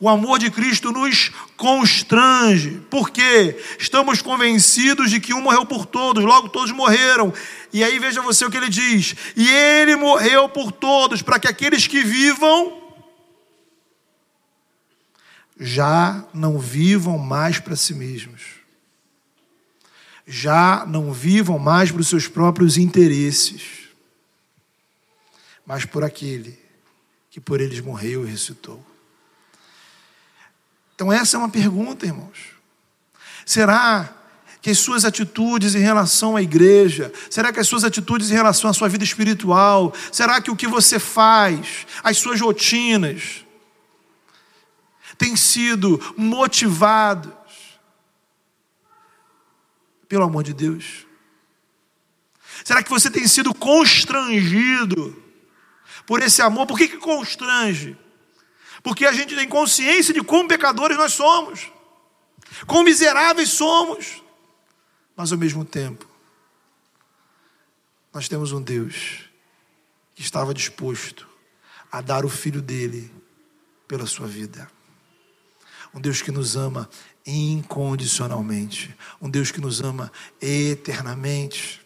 O 0.00 0.08
amor 0.08 0.40
de 0.40 0.50
Cristo 0.50 0.90
nos 0.90 1.30
constrange, 1.56 2.82
porque 2.90 3.56
estamos 3.78 4.20
convencidos 4.20 5.08
de 5.08 5.20
que 5.20 5.32
um 5.32 5.40
morreu 5.40 5.64
por 5.64 5.86
todos, 5.86 6.24
logo 6.24 6.48
todos 6.48 6.72
morreram. 6.72 7.32
E 7.72 7.84
aí 7.84 7.98
veja 8.00 8.20
você 8.20 8.44
o 8.44 8.50
que 8.50 8.56
ele 8.56 8.68
diz: 8.68 9.14
e 9.36 9.48
ele 9.48 9.94
morreu 9.94 10.48
por 10.48 10.72
todos, 10.72 11.22
para 11.22 11.38
que 11.38 11.46
aqueles 11.46 11.86
que 11.86 12.02
vivam 12.02 12.82
já 15.58 16.24
não 16.34 16.58
vivam 16.58 17.16
mais 17.16 17.60
para 17.60 17.76
si 17.76 17.94
mesmos, 17.94 18.42
já 20.26 20.84
não 20.86 21.12
vivam 21.12 21.58
mais 21.58 21.90
para 21.90 22.00
os 22.00 22.08
seus 22.08 22.26
próprios 22.26 22.76
interesses, 22.76 23.88
mas 25.66 25.84
por 25.84 26.04
aquele 26.04 26.58
que 27.30 27.40
por 27.40 27.60
eles 27.60 27.80
morreu 27.80 28.24
e 28.24 28.30
ressuscitou. 28.30 28.84
Então, 30.94 31.12
essa 31.12 31.36
é 31.36 31.38
uma 31.38 31.48
pergunta, 31.48 32.06
irmãos. 32.06 32.54
Será 33.44 34.14
que 34.62 34.70
as 34.70 34.78
suas 34.78 35.04
atitudes 35.04 35.74
em 35.74 35.80
relação 35.80 36.36
à 36.36 36.42
igreja, 36.42 37.12
será 37.28 37.52
que 37.52 37.60
as 37.60 37.66
suas 37.66 37.84
atitudes 37.84 38.30
em 38.30 38.34
relação 38.34 38.70
à 38.70 38.72
sua 38.72 38.88
vida 38.88 39.04
espiritual, 39.04 39.92
será 40.10 40.40
que 40.40 40.50
o 40.50 40.56
que 40.56 40.66
você 40.66 40.98
faz, 40.98 41.86
as 42.02 42.16
suas 42.16 42.40
rotinas, 42.40 43.44
têm 45.18 45.36
sido 45.36 46.00
motivados 46.16 47.30
pelo 50.08 50.24
amor 50.24 50.42
de 50.44 50.52
Deus? 50.52 51.06
Será 52.64 52.82
que 52.82 52.90
você 52.90 53.10
tem 53.10 53.26
sido 53.26 53.54
constrangido 53.54 55.22
por 56.06 56.22
esse 56.22 56.40
amor? 56.40 56.66
Por 56.66 56.78
que, 56.78 56.88
que 56.88 56.98
constrange? 56.98 57.96
porque 58.84 59.06
a 59.06 59.12
gente 59.12 59.34
tem 59.34 59.48
consciência 59.48 60.12
de 60.12 60.22
quão 60.22 60.46
pecadores 60.46 60.98
nós 60.98 61.14
somos, 61.14 61.72
quão 62.66 62.84
miseráveis 62.84 63.48
somos, 63.48 64.22
mas 65.16 65.32
ao 65.32 65.38
mesmo 65.38 65.64
tempo, 65.64 66.06
nós 68.12 68.28
temos 68.28 68.52
um 68.52 68.60
Deus 68.60 69.24
que 70.14 70.20
estava 70.20 70.52
disposto 70.52 71.26
a 71.90 72.02
dar 72.02 72.26
o 72.26 72.28
filho 72.28 72.60
dele 72.60 73.10
pela 73.88 74.06
sua 74.06 74.26
vida. 74.26 74.70
Um 75.94 76.00
Deus 76.00 76.20
que 76.20 76.30
nos 76.30 76.54
ama 76.54 76.88
incondicionalmente, 77.26 78.94
um 79.20 79.30
Deus 79.30 79.50
que 79.50 79.60
nos 79.60 79.80
ama 79.80 80.12
eternamente 80.40 81.84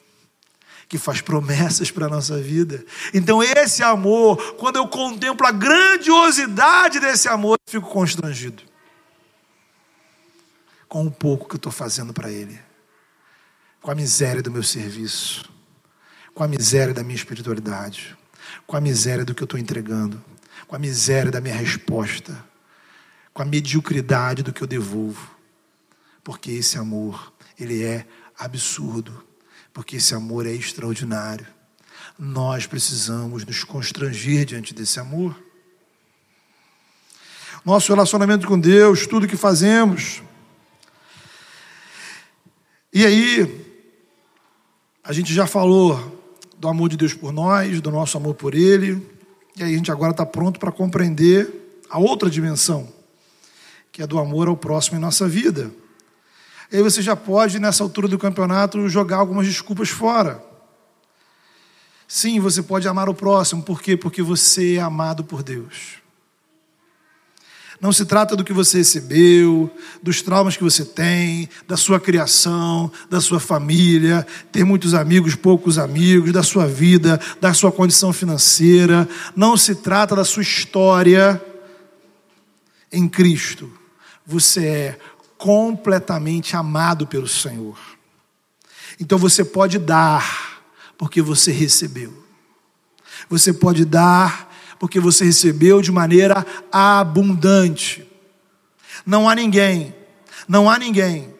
que 0.88 0.96
faz 0.96 1.20
promessas 1.20 1.90
para 1.90 2.06
a 2.06 2.08
nossa 2.08 2.40
vida. 2.40 2.82
Então, 3.12 3.42
esse 3.42 3.82
amor, 3.82 4.54
quando 4.54 4.76
eu 4.76 4.88
contemplo 4.88 5.46
a 5.46 5.52
grandiosidade 5.52 6.98
desse 6.98 7.28
amor, 7.28 7.58
eu 7.66 7.72
fico 7.72 7.90
constrangido 7.90 8.62
com 10.88 11.06
o 11.06 11.10
pouco 11.10 11.46
que 11.46 11.54
eu 11.54 11.58
estou 11.58 11.70
fazendo 11.70 12.14
para 12.14 12.30
Ele, 12.30 12.58
com 13.82 13.90
a 13.90 13.94
miséria 13.94 14.40
do 14.40 14.50
meu 14.50 14.62
serviço, 14.62 15.44
com 16.34 16.42
a 16.42 16.48
miséria 16.48 16.94
da 16.94 17.02
minha 17.02 17.16
espiritualidade, 17.16 18.16
com 18.66 18.74
a 18.74 18.80
miséria 18.80 19.24
do 19.24 19.34
que 19.34 19.42
eu 19.42 19.44
estou 19.44 19.60
entregando, 19.60 20.24
com 20.66 20.74
a 20.74 20.78
miséria 20.78 21.30
da 21.30 21.42
minha 21.42 21.54
resposta, 21.54 22.42
com 23.38 23.42
a 23.42 23.44
mediocridade 23.44 24.42
do 24.42 24.52
que 24.52 24.60
eu 24.60 24.66
devolvo, 24.66 25.30
porque 26.24 26.50
esse 26.50 26.76
amor, 26.76 27.32
ele 27.56 27.84
é 27.84 28.04
absurdo 28.36 29.24
porque 29.72 29.94
esse 29.94 30.12
amor 30.12 30.44
é 30.44 30.50
extraordinário. 30.50 31.46
Nós 32.18 32.66
precisamos 32.66 33.44
nos 33.44 33.62
constranger 33.62 34.44
diante 34.44 34.74
desse 34.74 34.98
amor. 34.98 35.40
Nosso 37.64 37.92
relacionamento 37.92 38.44
com 38.44 38.58
Deus, 38.58 39.06
tudo 39.06 39.28
que 39.28 39.36
fazemos. 39.36 40.20
E 42.92 43.06
aí, 43.06 43.64
a 45.04 45.12
gente 45.12 45.32
já 45.32 45.46
falou 45.46 46.36
do 46.56 46.66
amor 46.66 46.88
de 46.88 46.96
Deus 46.96 47.14
por 47.14 47.30
nós, 47.30 47.80
do 47.80 47.92
nosso 47.92 48.16
amor 48.16 48.34
por 48.34 48.56
Ele, 48.56 49.00
e 49.56 49.62
aí 49.62 49.74
a 49.74 49.76
gente 49.76 49.92
agora 49.92 50.10
está 50.10 50.26
pronto 50.26 50.58
para 50.58 50.72
compreender 50.72 51.78
a 51.88 52.00
outra 52.00 52.28
dimensão, 52.28 52.97
que 53.98 54.02
é 54.04 54.06
do 54.06 54.20
amor 54.20 54.46
ao 54.46 54.56
próximo 54.56 54.96
em 54.96 55.00
nossa 55.00 55.26
vida. 55.26 55.72
Aí 56.72 56.80
você 56.80 57.02
já 57.02 57.16
pode, 57.16 57.58
nessa 57.58 57.82
altura 57.82 58.06
do 58.06 58.16
campeonato, 58.16 58.88
jogar 58.88 59.16
algumas 59.16 59.44
desculpas 59.44 59.88
fora. 59.88 60.40
Sim, 62.06 62.38
você 62.38 62.62
pode 62.62 62.86
amar 62.86 63.08
o 63.08 63.14
próximo, 63.14 63.60
por 63.60 63.82
quê? 63.82 63.96
Porque 63.96 64.22
você 64.22 64.76
é 64.76 64.80
amado 64.80 65.24
por 65.24 65.42
Deus. 65.42 65.94
Não 67.80 67.92
se 67.92 68.04
trata 68.04 68.36
do 68.36 68.44
que 68.44 68.52
você 68.52 68.78
recebeu, 68.78 69.68
dos 70.00 70.22
traumas 70.22 70.56
que 70.56 70.62
você 70.62 70.84
tem, 70.84 71.48
da 71.66 71.76
sua 71.76 71.98
criação, 71.98 72.92
da 73.10 73.20
sua 73.20 73.40
família, 73.40 74.24
ter 74.52 74.62
muitos 74.62 74.94
amigos, 74.94 75.34
poucos 75.34 75.76
amigos, 75.76 76.32
da 76.32 76.44
sua 76.44 76.68
vida, 76.68 77.20
da 77.40 77.52
sua 77.52 77.72
condição 77.72 78.12
financeira. 78.12 79.08
Não 79.34 79.56
se 79.56 79.74
trata 79.74 80.14
da 80.14 80.24
sua 80.24 80.44
história 80.44 81.44
em 82.92 83.08
Cristo. 83.08 83.76
Você 84.30 84.66
é 84.66 84.98
completamente 85.38 86.54
amado 86.54 87.06
pelo 87.06 87.26
Senhor. 87.26 87.78
Então 89.00 89.16
você 89.16 89.42
pode 89.42 89.78
dar, 89.78 90.60
porque 90.98 91.22
você 91.22 91.50
recebeu. 91.50 92.12
Você 93.30 93.54
pode 93.54 93.86
dar, 93.86 94.54
porque 94.78 95.00
você 95.00 95.24
recebeu 95.24 95.80
de 95.80 95.90
maneira 95.90 96.44
abundante. 96.70 98.06
Não 99.06 99.26
há 99.26 99.34
ninguém, 99.34 99.94
não 100.46 100.68
há 100.68 100.78
ninguém 100.78 101.34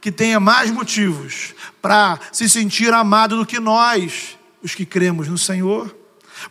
que 0.00 0.10
tenha 0.10 0.40
mais 0.40 0.72
motivos 0.72 1.54
para 1.80 2.18
se 2.32 2.48
sentir 2.48 2.92
amado 2.92 3.36
do 3.36 3.46
que 3.46 3.60
nós, 3.60 4.36
os 4.60 4.74
que 4.74 4.84
cremos 4.84 5.28
no 5.28 5.38
Senhor. 5.38 5.96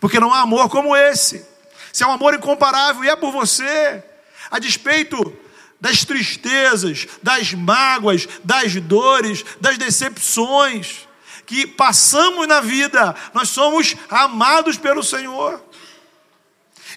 Porque 0.00 0.18
não 0.18 0.32
há 0.32 0.40
amor 0.40 0.70
como 0.70 0.96
esse. 0.96 1.44
Se 1.92 2.02
é 2.02 2.06
um 2.06 2.12
amor 2.12 2.32
incomparável 2.32 3.04
e 3.04 3.08
é 3.10 3.16
por 3.16 3.30
você, 3.30 4.02
a 4.50 4.58
despeito 4.58 5.36
das 5.80 6.04
tristezas, 6.04 7.06
das 7.22 7.54
mágoas, 7.54 8.28
das 8.42 8.74
dores, 8.74 9.44
das 9.60 9.78
decepções 9.78 11.06
que 11.46 11.66
passamos 11.66 12.46
na 12.46 12.60
vida, 12.60 13.14
nós 13.32 13.48
somos 13.48 13.96
amados 14.10 14.76
pelo 14.76 15.02
Senhor. 15.02 15.62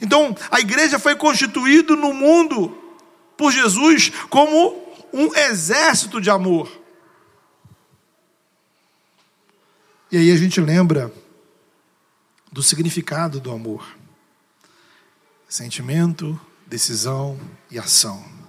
Então, 0.02 0.36
a 0.50 0.60
igreja 0.60 1.00
foi 1.00 1.16
constituída 1.16 1.96
no 1.96 2.14
mundo 2.14 2.78
por 3.38 3.52
Jesus 3.52 4.12
como 4.30 4.94
um 5.14 5.34
exército 5.36 6.20
de 6.20 6.30
amor. 6.30 6.70
E 10.12 10.18
aí 10.18 10.32
a 10.32 10.36
gente 10.36 10.60
lembra 10.60 11.14
do 12.52 12.62
significado 12.62 13.40
do 13.40 13.52
amor. 13.52 13.86
sentimento, 15.48 16.40
decisão 16.68 17.40
e 17.70 17.78
ação. 17.78 18.41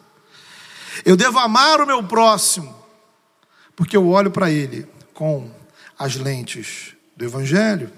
Eu 1.05 1.16
devo 1.16 1.38
amar 1.38 1.81
o 1.81 1.87
meu 1.87 2.02
próximo, 2.02 2.74
porque 3.74 3.96
eu 3.96 4.09
olho 4.09 4.31
para 4.31 4.50
ele 4.50 4.87
com 5.14 5.50
as 5.98 6.16
lentes 6.16 6.94
do 7.16 7.24
Evangelho. 7.24 7.90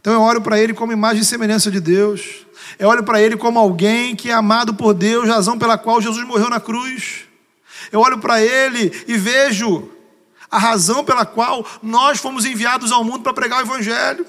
Então 0.00 0.12
eu 0.12 0.20
olho 0.20 0.40
para 0.40 0.58
ele 0.58 0.74
como 0.74 0.92
imagem 0.92 1.22
e 1.22 1.24
semelhança 1.24 1.70
de 1.70 1.80
Deus. 1.80 2.46
Eu 2.78 2.88
olho 2.88 3.04
para 3.04 3.20
ele 3.20 3.36
como 3.36 3.58
alguém 3.58 4.16
que 4.16 4.30
é 4.30 4.34
amado 4.34 4.74
por 4.74 4.94
Deus, 4.94 5.28
razão 5.28 5.58
pela 5.58 5.78
qual 5.78 6.00
Jesus 6.00 6.26
morreu 6.26 6.50
na 6.50 6.60
cruz. 6.60 7.24
Eu 7.90 8.00
olho 8.00 8.18
para 8.18 8.42
ele 8.42 9.04
e 9.06 9.16
vejo 9.16 9.90
a 10.50 10.58
razão 10.58 11.04
pela 11.04 11.24
qual 11.24 11.64
nós 11.82 12.18
fomos 12.18 12.44
enviados 12.44 12.92
ao 12.92 13.04
mundo 13.04 13.22
para 13.22 13.32
pregar 13.32 13.60
o 13.60 13.66
Evangelho. 13.66 14.26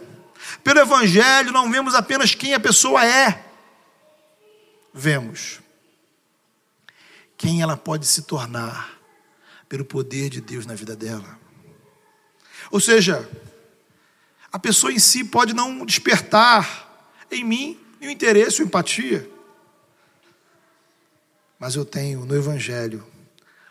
Pelo 0.64 0.80
Evangelho, 0.80 1.52
não 1.52 1.72
vemos 1.72 1.96
apenas 1.96 2.36
quem 2.36 2.54
a 2.54 2.60
pessoa 2.60 3.06
é, 3.06 3.44
vemos 4.94 5.63
quem 7.44 7.62
ela 7.62 7.76
pode 7.76 8.06
se 8.08 8.22
tornar 8.22 8.98
pelo 9.68 9.84
poder 9.84 10.30
de 10.30 10.40
Deus 10.40 10.66
na 10.66 10.76
vida 10.76 10.96
dela. 10.96 11.38
Ou 12.72 12.80
seja, 12.80 13.30
a 14.50 14.58
pessoa 14.58 14.94
em 14.94 14.98
si 14.98 15.26
pode 15.26 15.54
não 15.54 15.86
despertar 15.86 17.12
em 17.30 17.44
mim 17.44 17.78
nenhum 18.00 18.14
interesse 18.14 18.62
ou 18.62 18.66
empatia, 18.66 19.30
mas 21.60 21.76
eu 21.76 21.84
tenho 21.84 22.26
no 22.26 22.34
Evangelho 22.34 23.06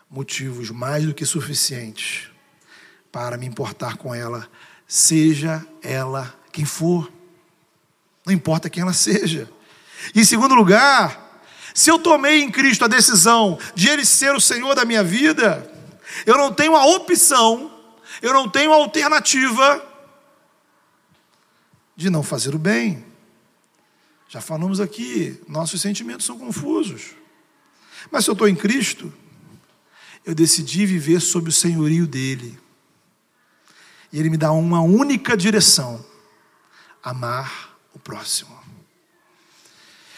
motivos 0.07 0.69
mais 0.69 1.03
do 1.03 1.13
que 1.15 1.25
suficientes 1.25 2.29
para 3.11 3.39
me 3.39 3.47
importar 3.47 3.97
com 3.97 4.13
ela, 4.13 4.47
seja 4.87 5.65
ela 5.81 6.31
quem 6.51 6.63
for. 6.63 7.11
Não 8.23 8.31
importa 8.31 8.69
quem 8.69 8.83
ela 8.83 8.93
seja. 8.93 9.49
E 10.13 10.19
em 10.19 10.23
segundo 10.23 10.53
lugar, 10.53 11.22
se 11.73 11.89
eu 11.89 11.97
tomei 11.97 12.41
em 12.43 12.51
Cristo 12.51 12.85
a 12.85 12.87
decisão 12.87 13.57
de 13.73 13.89
Ele 13.89 14.05
ser 14.05 14.35
o 14.35 14.41
Senhor 14.41 14.75
da 14.75 14.85
minha 14.85 15.03
vida, 15.03 15.71
eu 16.25 16.37
não 16.37 16.53
tenho 16.53 16.75
a 16.75 16.85
opção, 16.85 17.71
eu 18.21 18.33
não 18.33 18.47
tenho 18.47 18.71
a 18.71 18.75
alternativa 18.75 19.83
de 21.95 22.09
não 22.09 22.23
fazer 22.23 22.53
o 22.53 22.59
bem. 22.59 23.05
Já 24.29 24.41
falamos 24.41 24.79
aqui, 24.79 25.39
nossos 25.47 25.81
sentimentos 25.81 26.25
são 26.25 26.37
confusos. 26.37 27.11
Mas 28.11 28.25
se 28.25 28.29
eu 28.29 28.33
estou 28.33 28.47
em 28.47 28.55
Cristo, 28.55 29.13
eu 30.25 30.33
decidi 30.33 30.85
viver 30.85 31.19
sob 31.19 31.49
o 31.49 31.51
senhorio 31.51 32.07
dEle. 32.07 32.57
E 34.11 34.19
Ele 34.19 34.29
me 34.29 34.37
dá 34.37 34.51
uma 34.51 34.81
única 34.81 35.35
direção: 35.35 36.03
amar 37.03 37.77
o 37.93 37.99
próximo. 37.99 38.62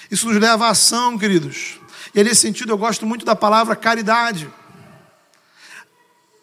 Isso 0.09 0.27
nos 0.27 0.39
leva 0.39 0.67
à 0.67 0.69
ação, 0.69 1.17
queridos. 1.17 1.79
E 2.13 2.23
nesse 2.23 2.41
sentido 2.41 2.71
eu 2.71 2.77
gosto 2.77 3.05
muito 3.05 3.25
da 3.25 3.35
palavra 3.35 3.75
caridade. 3.75 4.51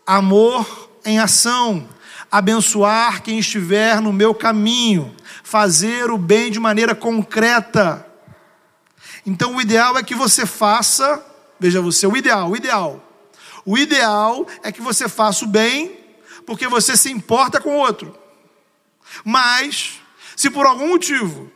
Amor 0.07 0.91
em 1.05 1.19
ação, 1.19 1.89
abençoar 2.31 3.23
quem 3.23 3.39
estiver 3.39 4.01
no 4.01 4.13
meu 4.13 4.35
caminho, 4.35 5.15
fazer 5.43 6.11
o 6.11 6.19
bem 6.19 6.51
de 6.51 6.59
maneira 6.59 6.95
concreta. 6.95 8.07
Então 9.25 9.57
o 9.57 9.61
ideal 9.61 9.97
é 9.97 10.03
que 10.03 10.15
você 10.15 10.45
faça, 10.45 11.25
veja 11.59 11.81
você, 11.81 12.07
o 12.07 12.17
ideal, 12.17 12.51
o 12.51 12.57
ideal. 12.57 13.03
O 13.65 13.79
ideal 13.79 14.47
é 14.63 14.73
que 14.73 14.83
você 14.83 15.09
faça 15.09 15.45
o 15.45 15.49
bem 15.49 16.01
porque 16.45 16.67
você 16.67 16.97
se 16.97 17.11
importa 17.11 17.61
com 17.61 17.77
o 17.77 17.79
outro. 17.79 18.17
Mas, 19.25 20.01
se 20.35 20.51
por 20.51 20.67
algum 20.67 20.89
motivo 20.89 21.51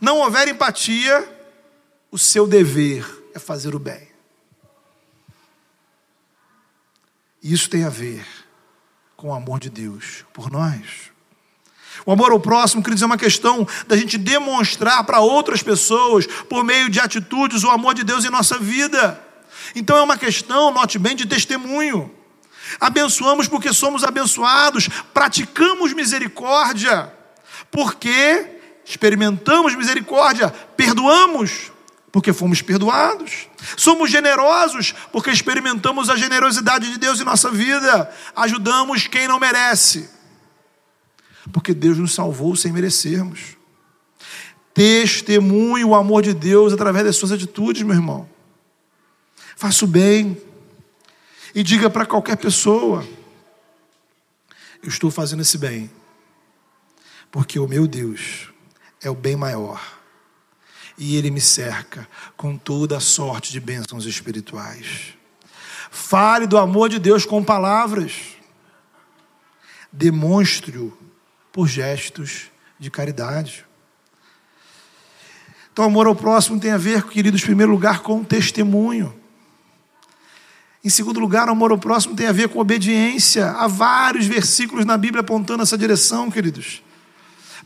não 0.00 0.18
houver 0.18 0.48
empatia, 0.48 1.37
o 2.10 2.18
seu 2.18 2.46
dever 2.46 3.30
é 3.34 3.38
fazer 3.38 3.74
o 3.74 3.78
bem. 3.78 4.08
Isso 7.42 7.68
tem 7.70 7.84
a 7.84 7.88
ver 7.88 8.26
com 9.16 9.28
o 9.28 9.34
amor 9.34 9.60
de 9.60 9.70
Deus 9.70 10.24
por 10.32 10.50
nós. 10.50 11.10
O 12.06 12.12
amor 12.12 12.30
ao 12.30 12.40
próximo, 12.40 12.82
queridos, 12.82 13.02
é 13.02 13.06
uma 13.06 13.18
questão 13.18 13.66
da 13.86 13.96
gente 13.96 14.16
demonstrar 14.16 15.04
para 15.04 15.20
outras 15.20 15.62
pessoas, 15.62 16.26
por 16.26 16.64
meio 16.64 16.88
de 16.88 17.00
atitudes, 17.00 17.64
o 17.64 17.70
amor 17.70 17.94
de 17.94 18.04
Deus 18.04 18.24
em 18.24 18.30
nossa 18.30 18.58
vida. 18.58 19.20
Então 19.74 19.96
é 19.96 20.02
uma 20.02 20.16
questão, 20.16 20.72
note 20.72 20.98
bem, 20.98 21.16
de 21.16 21.26
testemunho. 21.26 22.14
Abençoamos 22.80 23.48
porque 23.48 23.72
somos 23.72 24.04
abençoados, 24.04 24.88
praticamos 25.12 25.92
misericórdia, 25.92 27.12
porque 27.70 28.46
experimentamos 28.84 29.74
misericórdia, 29.74 30.50
perdoamos, 30.76 31.72
porque 32.10 32.32
fomos 32.32 32.62
perdoados. 32.62 33.48
Somos 33.76 34.10
generosos, 34.10 34.94
porque 35.12 35.30
experimentamos 35.30 36.08
a 36.08 36.16
generosidade 36.16 36.90
de 36.90 36.98
Deus 36.98 37.20
em 37.20 37.24
nossa 37.24 37.50
vida, 37.50 38.10
ajudamos 38.34 39.06
quem 39.06 39.28
não 39.28 39.38
merece, 39.38 40.08
porque 41.52 41.74
Deus 41.74 41.98
nos 41.98 42.14
salvou 42.14 42.56
sem 42.56 42.72
merecermos. 42.72 43.56
Testemunho 44.72 45.88
o 45.88 45.94
amor 45.94 46.22
de 46.22 46.32
Deus 46.32 46.72
através 46.72 47.04
das 47.04 47.16
suas 47.16 47.32
atitudes, 47.32 47.82
meu 47.82 47.94
irmão. 47.94 48.28
Faça 49.56 49.84
o 49.84 49.88
bem, 49.88 50.40
e 51.54 51.62
diga 51.62 51.90
para 51.90 52.06
qualquer 52.06 52.36
pessoa: 52.36 53.04
Eu 54.82 54.88
estou 54.88 55.10
fazendo 55.10 55.42
esse 55.42 55.58
bem, 55.58 55.90
porque 57.30 57.58
o 57.58 57.66
meu 57.66 57.88
Deus 57.88 58.50
é 59.02 59.10
o 59.10 59.14
bem 59.14 59.34
maior 59.34 59.97
e 60.98 61.16
ele 61.16 61.30
me 61.30 61.40
cerca 61.40 62.08
com 62.36 62.56
toda 62.56 62.96
a 62.96 63.00
sorte 63.00 63.52
de 63.52 63.60
bênçãos 63.60 64.04
espirituais. 64.04 65.14
Fale 65.90 66.46
do 66.46 66.58
amor 66.58 66.88
de 66.88 66.98
Deus 66.98 67.24
com 67.24 67.42
palavras, 67.42 68.12
demonstre-o 69.92 70.96
por 71.52 71.66
gestos 71.68 72.50
de 72.78 72.90
caridade. 72.90 73.64
Então, 75.72 75.84
amor 75.84 76.08
ao 76.08 76.14
próximo 76.14 76.58
tem 76.58 76.72
a 76.72 76.76
ver, 76.76 77.04
queridos, 77.04 77.40
em 77.40 77.46
primeiro 77.46 77.70
lugar, 77.70 78.00
com 78.00 78.24
testemunho. 78.24 79.14
Em 80.84 80.88
segundo 80.88 81.20
lugar, 81.20 81.48
amor 81.48 81.70
ao 81.70 81.78
próximo 81.78 82.16
tem 82.16 82.26
a 82.26 82.32
ver 82.32 82.48
com 82.48 82.58
obediência. 82.58 83.50
Há 83.52 83.66
vários 83.68 84.26
versículos 84.26 84.84
na 84.84 84.96
Bíblia 84.96 85.20
apontando 85.20 85.62
essa 85.62 85.78
direção, 85.78 86.30
queridos. 86.30 86.82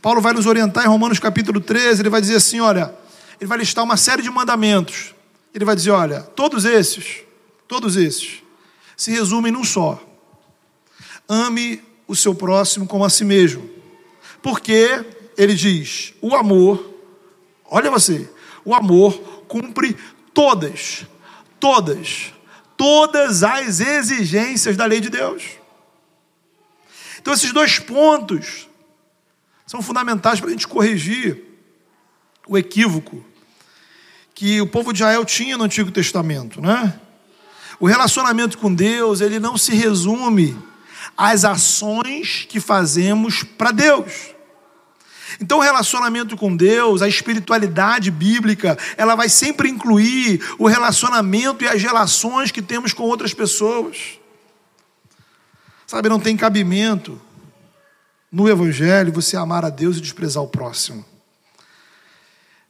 Paulo 0.00 0.20
vai 0.20 0.32
nos 0.32 0.46
orientar 0.46 0.84
em 0.84 0.88
Romanos 0.88 1.18
capítulo 1.18 1.60
13, 1.60 2.02
ele 2.02 2.10
vai 2.10 2.20
dizer 2.20 2.36
assim: 2.36 2.60
olha, 2.60 2.94
ele 3.42 3.48
vai 3.48 3.58
listar 3.58 3.82
uma 3.82 3.96
série 3.96 4.22
de 4.22 4.30
mandamentos. 4.30 5.12
Ele 5.52 5.64
vai 5.64 5.74
dizer: 5.74 5.90
olha, 5.90 6.22
todos 6.22 6.64
esses, 6.64 7.24
todos 7.66 7.96
esses, 7.96 8.40
se 8.96 9.10
resumem 9.10 9.50
num 9.50 9.64
só. 9.64 10.00
Ame 11.28 11.82
o 12.06 12.14
seu 12.14 12.36
próximo 12.36 12.86
como 12.86 13.04
a 13.04 13.10
si 13.10 13.24
mesmo. 13.24 13.68
Porque, 14.40 15.04
ele 15.36 15.54
diz, 15.54 16.14
o 16.20 16.36
amor, 16.36 16.94
olha 17.64 17.90
você, 17.90 18.30
o 18.64 18.76
amor 18.76 19.12
cumpre 19.48 19.96
todas, 20.32 21.04
todas 21.58 22.32
todas 22.76 23.44
as 23.44 23.78
exigências 23.78 24.76
da 24.76 24.84
lei 24.84 25.00
de 25.00 25.08
Deus. 25.08 25.44
Então, 27.20 27.32
esses 27.32 27.52
dois 27.52 27.78
pontos 27.78 28.68
são 29.64 29.80
fundamentais 29.80 30.40
para 30.40 30.48
a 30.48 30.52
gente 30.52 30.66
corrigir 30.66 31.44
o 32.44 32.58
equívoco 32.58 33.24
que 34.42 34.60
o 34.60 34.66
povo 34.66 34.92
de 34.92 35.04
Israel 35.04 35.24
tinha 35.24 35.56
no 35.56 35.62
Antigo 35.62 35.92
Testamento, 35.92 36.60
né? 36.60 36.98
O 37.78 37.86
relacionamento 37.86 38.58
com 38.58 38.74
Deus, 38.74 39.20
ele 39.20 39.38
não 39.38 39.56
se 39.56 39.72
resume 39.72 40.58
às 41.16 41.44
ações 41.44 42.44
que 42.48 42.58
fazemos 42.58 43.44
para 43.44 43.70
Deus. 43.70 44.34
Então, 45.40 45.58
o 45.58 45.60
relacionamento 45.60 46.36
com 46.36 46.56
Deus, 46.56 47.02
a 47.02 47.08
espiritualidade 47.08 48.10
bíblica, 48.10 48.76
ela 48.96 49.14
vai 49.14 49.28
sempre 49.28 49.68
incluir 49.68 50.44
o 50.58 50.66
relacionamento 50.66 51.62
e 51.62 51.68
as 51.68 51.80
relações 51.80 52.50
que 52.50 52.60
temos 52.60 52.92
com 52.92 53.04
outras 53.04 53.32
pessoas. 53.32 54.18
Sabe, 55.86 56.08
não 56.08 56.18
tem 56.18 56.36
cabimento 56.36 57.22
no 58.30 58.48
Evangelho 58.48 59.12
você 59.12 59.36
amar 59.36 59.64
a 59.64 59.70
Deus 59.70 59.98
e 59.98 60.00
desprezar 60.00 60.42
o 60.42 60.48
próximo. 60.48 61.11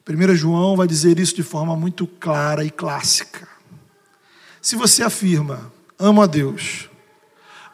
1 0.08 0.34
João 0.34 0.76
vai 0.76 0.86
dizer 0.86 1.18
isso 1.18 1.34
de 1.34 1.42
forma 1.42 1.76
muito 1.76 2.06
clara 2.06 2.64
e 2.64 2.70
clássica. 2.70 3.46
Se 4.60 4.74
você 4.74 5.02
afirma, 5.02 5.72
amo 5.98 6.22
a 6.22 6.26
Deus, 6.26 6.88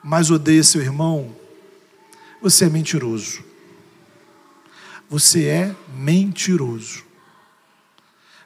mas 0.02 0.30
odeia 0.30 0.62
seu 0.62 0.80
irmão, 0.80 1.34
você 2.40 2.66
é 2.66 2.68
mentiroso. 2.68 3.42
Você 5.08 5.46
é 5.46 5.74
mentiroso. 5.96 7.02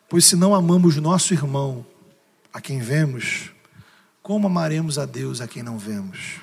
Pois 0.08 0.24
se 0.24 0.36
não 0.36 0.54
amamos 0.54 0.96
nosso 0.96 1.34
irmão, 1.34 1.84
a 2.52 2.60
quem 2.60 2.80
vemos, 2.80 3.50
como 4.22 4.46
amaremos 4.46 4.98
a 4.98 5.06
Deus 5.06 5.40
a 5.40 5.48
quem 5.48 5.62
não 5.62 5.78
vemos? 5.78 6.36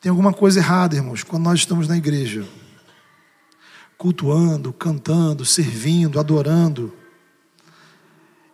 Tem 0.00 0.08
alguma 0.08 0.32
coisa 0.32 0.60
errada, 0.60 0.96
irmãos, 0.96 1.22
quando 1.22 1.44
nós 1.44 1.58
estamos 1.58 1.86
na 1.86 1.96
igreja. 1.96 2.46
Cultuando, 4.00 4.72
cantando, 4.72 5.44
servindo, 5.44 6.18
adorando. 6.18 6.90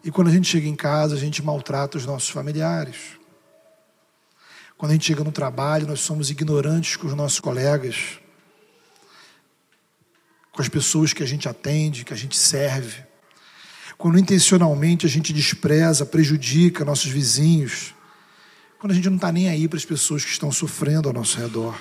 E 0.02 0.10
quando 0.10 0.26
a 0.26 0.32
gente 0.32 0.48
chega 0.48 0.66
em 0.66 0.74
casa, 0.74 1.14
a 1.14 1.18
gente 1.18 1.40
maltrata 1.40 1.96
os 1.96 2.04
nossos 2.04 2.30
familiares. 2.30 3.12
Quando 4.76 4.90
a 4.90 4.94
gente 4.94 5.06
chega 5.06 5.22
no 5.22 5.30
trabalho, 5.30 5.86
nós 5.86 6.00
somos 6.00 6.30
ignorantes 6.30 6.96
com 6.96 7.06
os 7.06 7.14
nossos 7.14 7.38
colegas, 7.38 8.18
com 10.50 10.60
as 10.60 10.68
pessoas 10.68 11.12
que 11.12 11.22
a 11.22 11.26
gente 11.26 11.48
atende, 11.48 12.04
que 12.04 12.12
a 12.12 12.16
gente 12.16 12.36
serve. 12.36 13.04
Quando 13.96 14.18
intencionalmente 14.18 15.06
a 15.06 15.08
gente 15.08 15.32
despreza, 15.32 16.04
prejudica 16.04 16.84
nossos 16.84 17.12
vizinhos. 17.12 17.94
Quando 18.80 18.90
a 18.90 18.94
gente 18.96 19.08
não 19.08 19.14
está 19.14 19.30
nem 19.30 19.48
aí 19.48 19.68
para 19.68 19.78
as 19.78 19.84
pessoas 19.84 20.24
que 20.24 20.30
estão 20.32 20.50
sofrendo 20.50 21.08
ao 21.08 21.14
nosso 21.14 21.38
redor. 21.38 21.80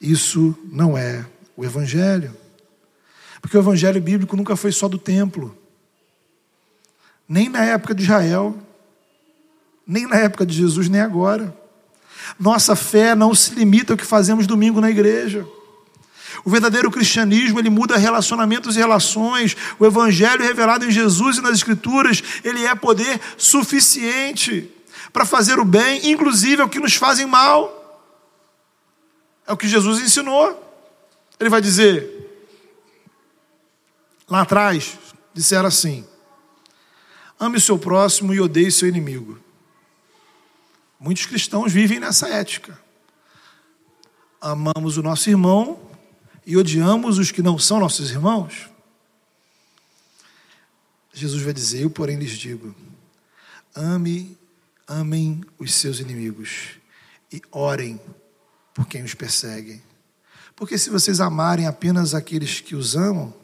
Isso 0.00 0.58
não 0.64 0.98
é 0.98 1.24
o 1.56 1.64
Evangelho. 1.64 2.36
Porque 3.40 3.56
o 3.56 3.60
Evangelho 3.60 4.00
bíblico 4.00 4.36
nunca 4.36 4.56
foi 4.56 4.72
só 4.72 4.88
do 4.88 4.98
templo. 4.98 5.56
Nem 7.28 7.48
na 7.48 7.64
época 7.64 7.94
de 7.94 8.02
Israel, 8.02 8.56
nem 9.86 10.06
na 10.06 10.16
época 10.16 10.46
de 10.46 10.54
Jesus, 10.54 10.88
nem 10.88 11.00
agora. 11.00 11.56
Nossa 12.38 12.76
fé 12.76 13.14
não 13.14 13.34
se 13.34 13.54
limita 13.54 13.92
ao 13.92 13.96
que 13.96 14.04
fazemos 14.04 14.46
domingo 14.46 14.80
na 14.80 14.90
igreja. 14.90 15.46
O 16.44 16.50
verdadeiro 16.50 16.90
cristianismo, 16.90 17.58
ele 17.58 17.70
muda 17.70 17.96
relacionamentos 17.96 18.76
e 18.76 18.78
relações. 18.78 19.56
O 19.78 19.86
evangelho 19.86 20.42
revelado 20.42 20.84
em 20.84 20.90
Jesus 20.90 21.36
e 21.36 21.40
nas 21.40 21.54
escrituras, 21.54 22.22
ele 22.42 22.64
é 22.64 22.74
poder 22.74 23.20
suficiente 23.36 24.70
para 25.12 25.24
fazer 25.24 25.58
o 25.58 25.64
bem, 25.64 26.10
inclusive 26.10 26.62
ao 26.62 26.68
que 26.68 26.80
nos 26.80 26.94
fazem 26.94 27.26
mal. 27.26 27.78
É 29.46 29.52
o 29.52 29.56
que 29.56 29.68
Jesus 29.68 30.00
ensinou. 30.00 30.71
Ele 31.42 31.50
vai 31.50 31.60
dizer: 31.60 32.30
lá 34.28 34.42
atrás, 34.42 34.96
disseram 35.34 35.66
assim: 35.66 36.06
ame 37.36 37.56
o 37.56 37.60
seu 37.60 37.76
próximo 37.76 38.32
e 38.32 38.40
odeie 38.40 38.70
seu 38.70 38.88
inimigo. 38.88 39.40
Muitos 41.00 41.26
cristãos 41.26 41.72
vivem 41.72 41.98
nessa 41.98 42.28
ética. 42.28 42.80
Amamos 44.40 44.96
o 44.98 45.02
nosso 45.02 45.28
irmão 45.28 45.90
e 46.46 46.56
odiamos 46.56 47.18
os 47.18 47.32
que 47.32 47.42
não 47.42 47.58
são 47.58 47.80
nossos 47.80 48.12
irmãos. 48.12 48.70
Jesus 51.12 51.42
vai 51.42 51.52
dizer: 51.52 51.82
Eu, 51.82 51.90
porém, 51.90 52.18
lhes 52.18 52.38
digo: 52.38 52.72
ame, 53.74 54.38
amem 54.86 55.40
os 55.58 55.74
seus 55.74 55.98
inimigos 55.98 56.76
e 57.32 57.42
orem 57.50 58.00
por 58.72 58.86
quem 58.86 59.02
os 59.02 59.12
persegue. 59.12 59.82
Porque 60.54 60.78
se 60.78 60.90
vocês 60.90 61.20
amarem 61.20 61.66
apenas 61.66 62.14
aqueles 62.14 62.60
que 62.60 62.74
os 62.74 62.94
amam, 62.96 63.34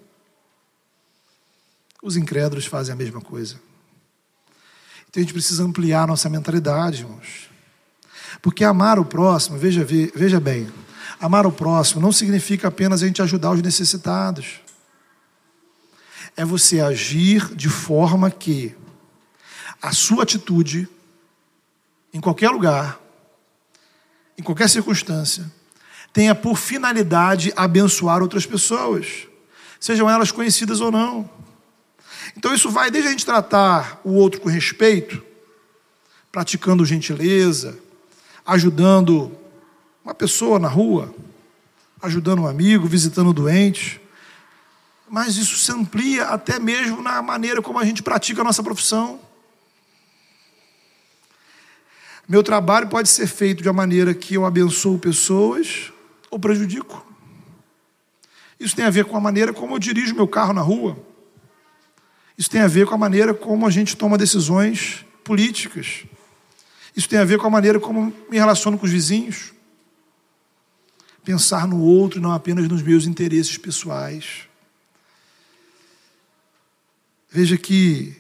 os 2.03 2.17
incrédulos 2.17 2.67
fazem 2.67 2.93
a 2.93 2.97
mesma 2.97 3.21
coisa. 3.21 3.61
Então 5.09 5.21
a 5.21 5.25
gente 5.25 5.33
precisa 5.33 5.65
ampliar 5.65 6.07
nossa 6.07 6.29
mentalidade, 6.29 7.03
irmãos. 7.03 7.49
Porque 8.41 8.63
amar 8.63 8.99
o 8.99 9.05
próximo, 9.05 9.59
veja, 9.59 9.85
veja 9.85 10.39
bem, 10.39 10.71
amar 11.19 11.47
o 11.47 11.53
próximo 11.53 12.01
não 12.01 12.13
significa 12.13 12.69
apenas 12.69 13.03
a 13.03 13.07
gente 13.07 13.23
ajudar 13.23 13.53
os 13.53 13.63
necessitados. 13.63 14.61
É 16.37 16.45
você 16.45 16.81
agir 16.81 17.55
de 17.55 17.69
forma 17.69 18.31
que 18.31 18.77
a 19.83 19.93
sua 19.93 20.23
atitude, 20.23 20.89
em 22.13 22.21
qualquer 22.21 22.51
lugar, 22.51 23.01
em 24.37 24.43
qualquer 24.43 24.69
circunstância, 24.69 25.51
tenha 26.13 26.35
por 26.35 26.57
finalidade 26.57 27.53
abençoar 27.57 28.23
outras 28.23 28.47
pessoas, 28.47 29.27
sejam 29.79 30.09
elas 30.09 30.33
conhecidas 30.33 30.81
ou 30.81 30.91
não. 30.91 31.29
Então 32.37 32.55
isso 32.55 32.71
vai 32.71 32.91
desde 32.91 33.09
a 33.09 33.11
gente 33.11 33.27
tratar 33.27 34.01
o 34.05 34.13
outro 34.13 34.41
com 34.41 34.49
respeito, 34.49 35.23
praticando 36.31 36.85
gentileza, 36.85 37.79
ajudando 38.45 39.33
uma 40.05 40.15
pessoa 40.15 40.59
na 40.59 40.69
rua, 40.69 41.15
ajudando 42.01 42.43
um 42.43 42.47
amigo, 42.47 42.87
visitando 42.87 43.33
doentes. 43.33 44.01
Mas 45.09 45.37
isso 45.37 45.57
se 45.57 45.73
amplia 45.73 46.27
até 46.27 46.59
mesmo 46.59 47.03
na 47.03 47.21
maneira 47.23 47.63
como 47.63 47.79
a 47.79 47.85
gente 47.85 48.03
pratica 48.03 48.41
a 48.41 48.45
nossa 48.45 48.63
profissão. 48.63 49.21
Meu 52.29 52.43
trabalho 52.43 52.89
pode 52.89 53.09
ser 53.09 53.27
feito 53.27 53.63
de 53.63 53.69
uma 53.69 53.75
maneira 53.75 54.13
que 54.13 54.35
eu 54.35 54.45
abençoo 54.45 54.99
pessoas 54.99 55.93
ou 56.31 56.39
prejudico. 56.39 57.07
Isso 58.59 58.75
tem 58.75 58.85
a 58.85 58.91
ver 58.91 59.05
com 59.05 59.17
a 59.17 59.21
maneira 59.21 59.53
como 59.53 59.75
eu 59.75 59.79
dirijo 59.79 60.15
meu 60.15 60.27
carro 60.27 60.53
na 60.53 60.61
rua. 60.61 60.99
Isso 62.37 62.51
tem 62.51 62.61
a 62.61 62.69
ver 62.69 62.87
com 62.87 62.95
a 62.95 62.99
maneira 62.99 63.35
como 63.35 63.67
a 63.67 63.71
gente 63.71 63.97
toma 63.97 64.19
decisões 64.19 65.05
políticas. 65.25 66.05
Isso 66.97 67.09
tem 67.09 67.19
a 67.19 67.25
ver 67.25 67.39
com 67.39 67.47
a 67.47 67.51
maneira 67.51 67.79
como 67.79 68.13
me 68.29 68.39
relaciono 68.39 68.79
com 68.79 68.87
os 68.87 68.93
vizinhos. 68.93 69.53
Pensar 71.25 71.67
no 71.67 71.81
outro, 71.81 72.21
não 72.21 72.33
apenas 72.33 72.67
nos 72.69 72.83
meus 72.83 73.07
interesses 73.07 73.59
pessoais. 73.59 74.49
Veja 77.31 77.59
que, 77.59 78.17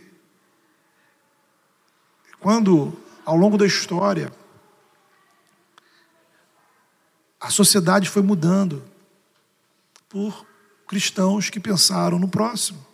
quando, 2.39 2.97
ao 3.25 3.37
longo 3.37 3.57
da 3.57 3.67
história, 3.67 4.31
a 7.41 7.51
sociedade 7.51 8.09
foi 8.09 8.23
mudando 8.23 8.83
por 10.09 10.47
cristãos 10.87 11.51
que 11.51 11.61
pensaram 11.61 12.19
no 12.19 12.29
próximo. 12.29 12.85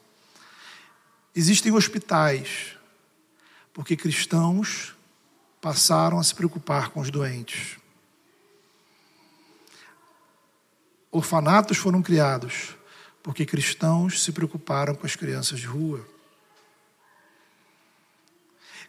Existem 1.35 1.72
hospitais, 1.72 2.76
porque 3.72 3.96
cristãos 3.96 4.94
passaram 5.61 6.18
a 6.18 6.24
se 6.24 6.35
preocupar 6.35 6.90
com 6.90 7.00
os 7.00 7.11
doentes. 7.11 7.78
Orfanatos 11.11 11.78
foram 11.78 12.02
criados, 12.02 12.76
porque 13.22 13.46
cristãos 13.46 14.22
se 14.22 14.33
preocuparam 14.33 14.94
com 14.94 15.07
as 15.07 15.16
crianças 15.16 15.61
de 15.61 15.66
rua. 15.66 16.07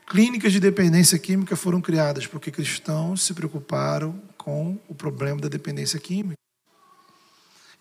Clínicas 0.08 0.52
de 0.52 0.60
dependência 0.60 1.18
química 1.18 1.56
foram 1.56 1.80
criadas 1.80 2.28
porque 2.28 2.52
cristãos 2.52 3.24
se 3.24 3.34
preocuparam 3.34 4.22
com 4.46 4.78
o 4.88 4.94
problema 4.94 5.42
da 5.42 5.48
dependência 5.48 6.00
química. 6.00 6.38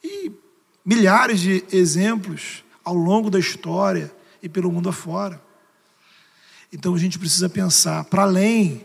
E 0.02 0.32
milhares 0.82 1.38
de 1.38 1.62
exemplos 1.70 2.64
ao 2.82 2.94
longo 2.94 3.28
da 3.28 3.38
história 3.38 4.10
e 4.42 4.48
pelo 4.48 4.72
mundo 4.72 4.88
afora. 4.88 5.42
Então 6.72 6.94
a 6.94 6.98
gente 6.98 7.18
precisa 7.18 7.50
pensar 7.50 8.04
para 8.04 8.22
além 8.22 8.82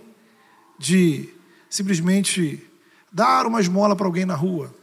de 0.77 1.29
simplesmente 1.69 2.61
dar 3.09 3.47
uma 3.47 3.61
esmola 3.61 3.95
para 3.95 4.05
alguém 4.05 4.25
na 4.25 4.35
rua, 4.35 4.75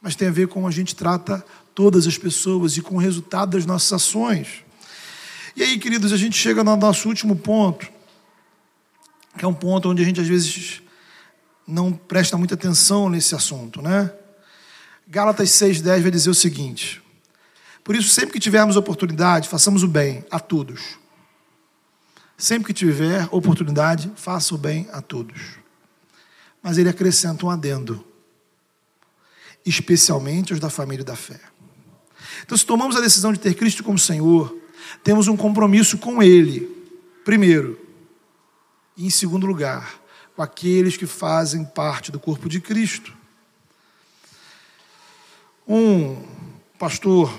mas 0.00 0.14
tem 0.14 0.28
a 0.28 0.32
ver 0.32 0.46
com 0.46 0.68
a 0.68 0.70
gente 0.70 0.94
trata 0.94 1.44
todas 1.74 2.06
as 2.06 2.16
pessoas 2.16 2.76
e 2.76 2.80
com 2.80 2.94
o 2.94 2.98
resultado 2.98 3.56
das 3.56 3.66
nossas 3.66 3.92
ações. 3.92 4.64
E 5.56 5.64
aí, 5.64 5.78
queridos, 5.80 6.12
a 6.12 6.16
gente 6.16 6.36
chega 6.36 6.62
no 6.62 6.76
nosso 6.76 7.08
último 7.08 7.34
ponto, 7.34 7.88
que 9.36 9.44
é 9.44 9.48
um 9.48 9.54
ponto 9.54 9.88
onde 9.88 10.00
a 10.00 10.04
gente 10.04 10.20
às 10.20 10.28
vezes 10.28 10.80
não 11.70 11.92
presta 11.92 12.36
muita 12.36 12.54
atenção 12.54 13.08
nesse 13.08 13.34
assunto, 13.34 13.80
né? 13.80 14.12
Gálatas 15.06 15.50
6:10 15.50 16.02
vai 16.02 16.10
dizer 16.10 16.30
o 16.30 16.34
seguinte: 16.34 17.02
por 17.82 17.96
isso, 17.96 18.08
sempre 18.08 18.32
que 18.34 18.40
tivermos 18.40 18.76
oportunidade, 18.76 19.48
façamos 19.48 19.82
o 19.82 19.88
bem 19.88 20.24
a 20.30 20.38
todos. 20.38 20.98
Sempre 22.36 22.68
que 22.68 22.72
tiver 22.72 23.28
oportunidade, 23.30 24.12
faça 24.16 24.54
o 24.54 24.58
bem 24.58 24.88
a 24.92 25.02
todos. 25.02 25.58
Mas 26.62 26.78
ele 26.78 26.88
acrescenta 26.88 27.44
um 27.44 27.50
adendo, 27.50 28.04
especialmente 29.64 30.52
os 30.52 30.60
da 30.60 30.70
família 30.70 31.04
da 31.04 31.16
fé. 31.16 31.40
Então, 32.44 32.56
se 32.56 32.64
tomamos 32.64 32.96
a 32.96 33.00
decisão 33.00 33.32
de 33.32 33.38
ter 33.38 33.54
Cristo 33.54 33.82
como 33.82 33.98
Senhor, 33.98 34.54
temos 35.02 35.28
um 35.28 35.36
compromisso 35.36 35.98
com 35.98 36.22
Ele, 36.22 36.66
primeiro, 37.24 37.78
e 38.96 39.06
em 39.06 39.10
segundo 39.10 39.46
lugar, 39.46 39.99
com 40.40 40.44
aqueles 40.44 40.96
que 40.96 41.06
fazem 41.06 41.66
parte 41.66 42.10
do 42.10 42.18
corpo 42.18 42.48
de 42.48 42.62
Cristo. 42.62 43.12
Um 45.68 46.16
pastor 46.78 47.30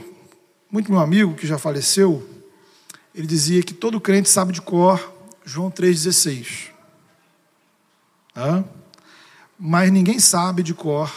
muito 0.70 0.92
meu 0.92 1.02
amigo, 1.02 1.34
que 1.34 1.48
já 1.48 1.58
faleceu, 1.58 2.30
ele 3.16 3.26
dizia 3.26 3.64
que 3.64 3.74
todo 3.74 4.00
crente 4.00 4.30
sabe 4.30 4.54
de 4.54 4.62
cor 4.62 5.16
João 5.44 5.72
3,16. 5.72 6.70
Mas 9.58 9.92
ninguém 9.92 10.20
sabe 10.20 10.62
de 10.62 10.76
cor 10.76 11.12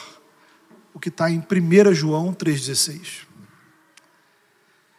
o 0.94 0.98
que 0.98 1.10
está 1.10 1.30
em 1.30 1.38
1 1.38 1.92
João 1.92 2.32
3,16. 2.32 3.26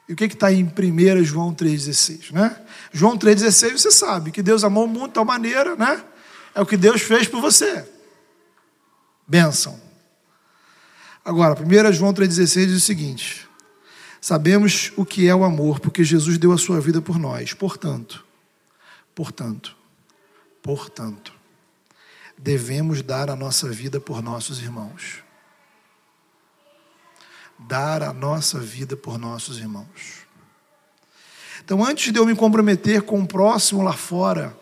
E 0.07 0.13
o 0.13 0.15
que 0.15 0.25
está 0.25 0.53
em 0.53 0.63
1 0.63 1.23
João 1.23 1.51
3,16? 1.51 2.31
Né? 2.31 2.55
João 2.93 3.17
3,16 3.17 3.71
você 3.71 3.89
sabe 3.89 4.29
que 4.29 4.43
Deus 4.43 4.63
amou 4.63 4.85
o 4.85 4.87
mundo 4.87 5.07
de 5.07 5.13
tal 5.15 5.25
maneira, 5.25 5.75
né? 5.75 6.05
É 6.55 6.61
o 6.61 6.65
que 6.65 6.77
Deus 6.77 7.01
fez 7.01 7.27
por 7.27 7.41
você. 7.41 7.85
Bênção. 9.27 9.77
Agora, 11.23 11.53
1 11.61 11.91
João 11.91 12.13
3,16 12.13 12.65
diz 12.67 12.77
o 12.77 12.79
seguinte: 12.79 13.49
Sabemos 14.21 14.93
o 14.95 15.05
que 15.05 15.27
é 15.27 15.35
o 15.35 15.43
amor, 15.43 15.81
porque 15.81 16.03
Jesus 16.03 16.37
deu 16.37 16.53
a 16.53 16.57
sua 16.57 16.79
vida 16.79 17.01
por 17.01 17.19
nós. 17.19 17.53
Portanto, 17.53 18.23
portanto, 19.13 19.75
portanto, 20.63 21.33
devemos 22.37 23.01
dar 23.01 23.29
a 23.29 23.35
nossa 23.35 23.69
vida 23.69 23.99
por 23.99 24.21
nossos 24.21 24.59
irmãos. 24.59 25.23
Dar 27.59 28.01
a 28.01 28.13
nossa 28.13 28.59
vida 28.59 28.95
por 28.95 29.17
nossos 29.17 29.57
irmãos. 29.57 30.25
Então, 31.63 31.83
antes 31.83 32.13
de 32.13 32.19
eu 32.19 32.25
me 32.25 32.35
comprometer 32.35 33.01
com 33.01 33.19
o 33.21 33.27
próximo 33.27 33.81
lá 33.81 33.93
fora, 33.93 34.55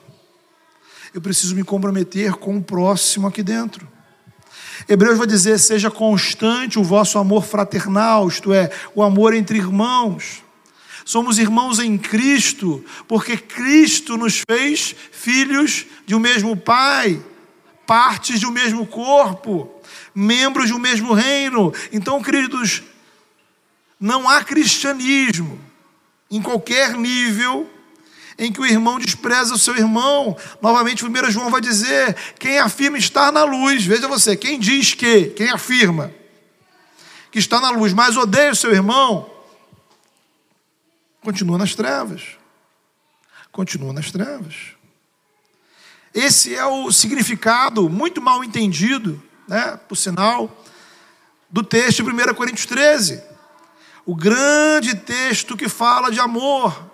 eu 1.13 1.21
preciso 1.21 1.55
me 1.55 1.63
comprometer 1.63 2.33
com 2.33 2.57
o 2.57 2.63
próximo 2.63 3.27
aqui 3.27 3.43
dentro. 3.43 3.87
Hebreus 4.87 5.17
vai 5.17 5.27
dizer: 5.27 5.59
seja 5.59 5.91
constante 5.91 6.79
o 6.79 6.83
vosso 6.83 7.19
amor 7.19 7.45
fraternal, 7.45 8.27
isto 8.27 8.51
é, 8.51 8.71
o 8.95 9.03
amor 9.03 9.33
entre 9.33 9.57
irmãos. 9.57 10.43
Somos 11.05 11.37
irmãos 11.37 11.79
em 11.79 11.97
Cristo, 11.97 12.83
porque 13.07 13.37
Cristo 13.37 14.17
nos 14.17 14.41
fez 14.49 14.95
filhos 15.11 15.85
de 16.05 16.15
um 16.15 16.19
mesmo 16.19 16.55
Pai, 16.55 17.21
partes 17.85 18.39
de 18.39 18.45
um 18.45 18.51
mesmo 18.51 18.87
corpo, 18.87 19.69
membros 20.15 20.67
de 20.67 20.73
um 20.73 20.79
mesmo 20.79 21.13
reino. 21.13 21.73
Então, 21.91 22.21
queridos, 22.23 22.83
não 23.99 24.29
há 24.29 24.43
cristianismo 24.43 25.59
em 26.31 26.41
qualquer 26.41 26.93
nível 26.93 27.69
em 28.37 28.51
que 28.51 28.61
o 28.61 28.65
irmão 28.65 28.99
despreza 28.99 29.53
o 29.53 29.59
seu 29.59 29.75
irmão. 29.75 30.35
Novamente, 30.61 31.05
1 31.05 31.31
João 31.31 31.49
vai 31.49 31.61
dizer: 31.61 32.15
quem 32.39 32.59
afirma 32.59 32.97
estar 32.97 33.31
na 33.31 33.43
luz, 33.43 33.85
veja 33.85 34.07
você, 34.07 34.35
quem 34.35 34.59
diz 34.59 34.93
que, 34.93 35.27
quem 35.27 35.49
afirma 35.49 36.11
que 37.31 37.39
está 37.39 37.59
na 37.59 37.71
luz, 37.71 37.93
mas 37.93 38.15
odeia 38.15 38.51
o 38.51 38.55
seu 38.55 38.71
irmão, 38.71 39.27
continua 41.23 41.57
nas 41.57 41.73
trevas. 41.73 42.37
Continua 43.51 43.91
nas 43.91 44.11
trevas. 44.11 44.73
Esse 46.13 46.53
é 46.53 46.65
o 46.65 46.91
significado 46.91 47.89
muito 47.89 48.21
mal 48.21 48.43
entendido, 48.43 49.21
né, 49.47 49.79
por 49.89 49.95
sinal, 49.95 50.63
do 51.49 51.63
texto 51.63 52.03
de 52.03 52.09
1 52.09 52.33
Coríntios 52.35 52.67
13. 52.67 53.23
O 54.05 54.15
grande 54.15 54.95
texto 54.95 55.57
que 55.57 55.67
fala 55.67 56.11
de 56.11 56.19
amor, 56.19 56.92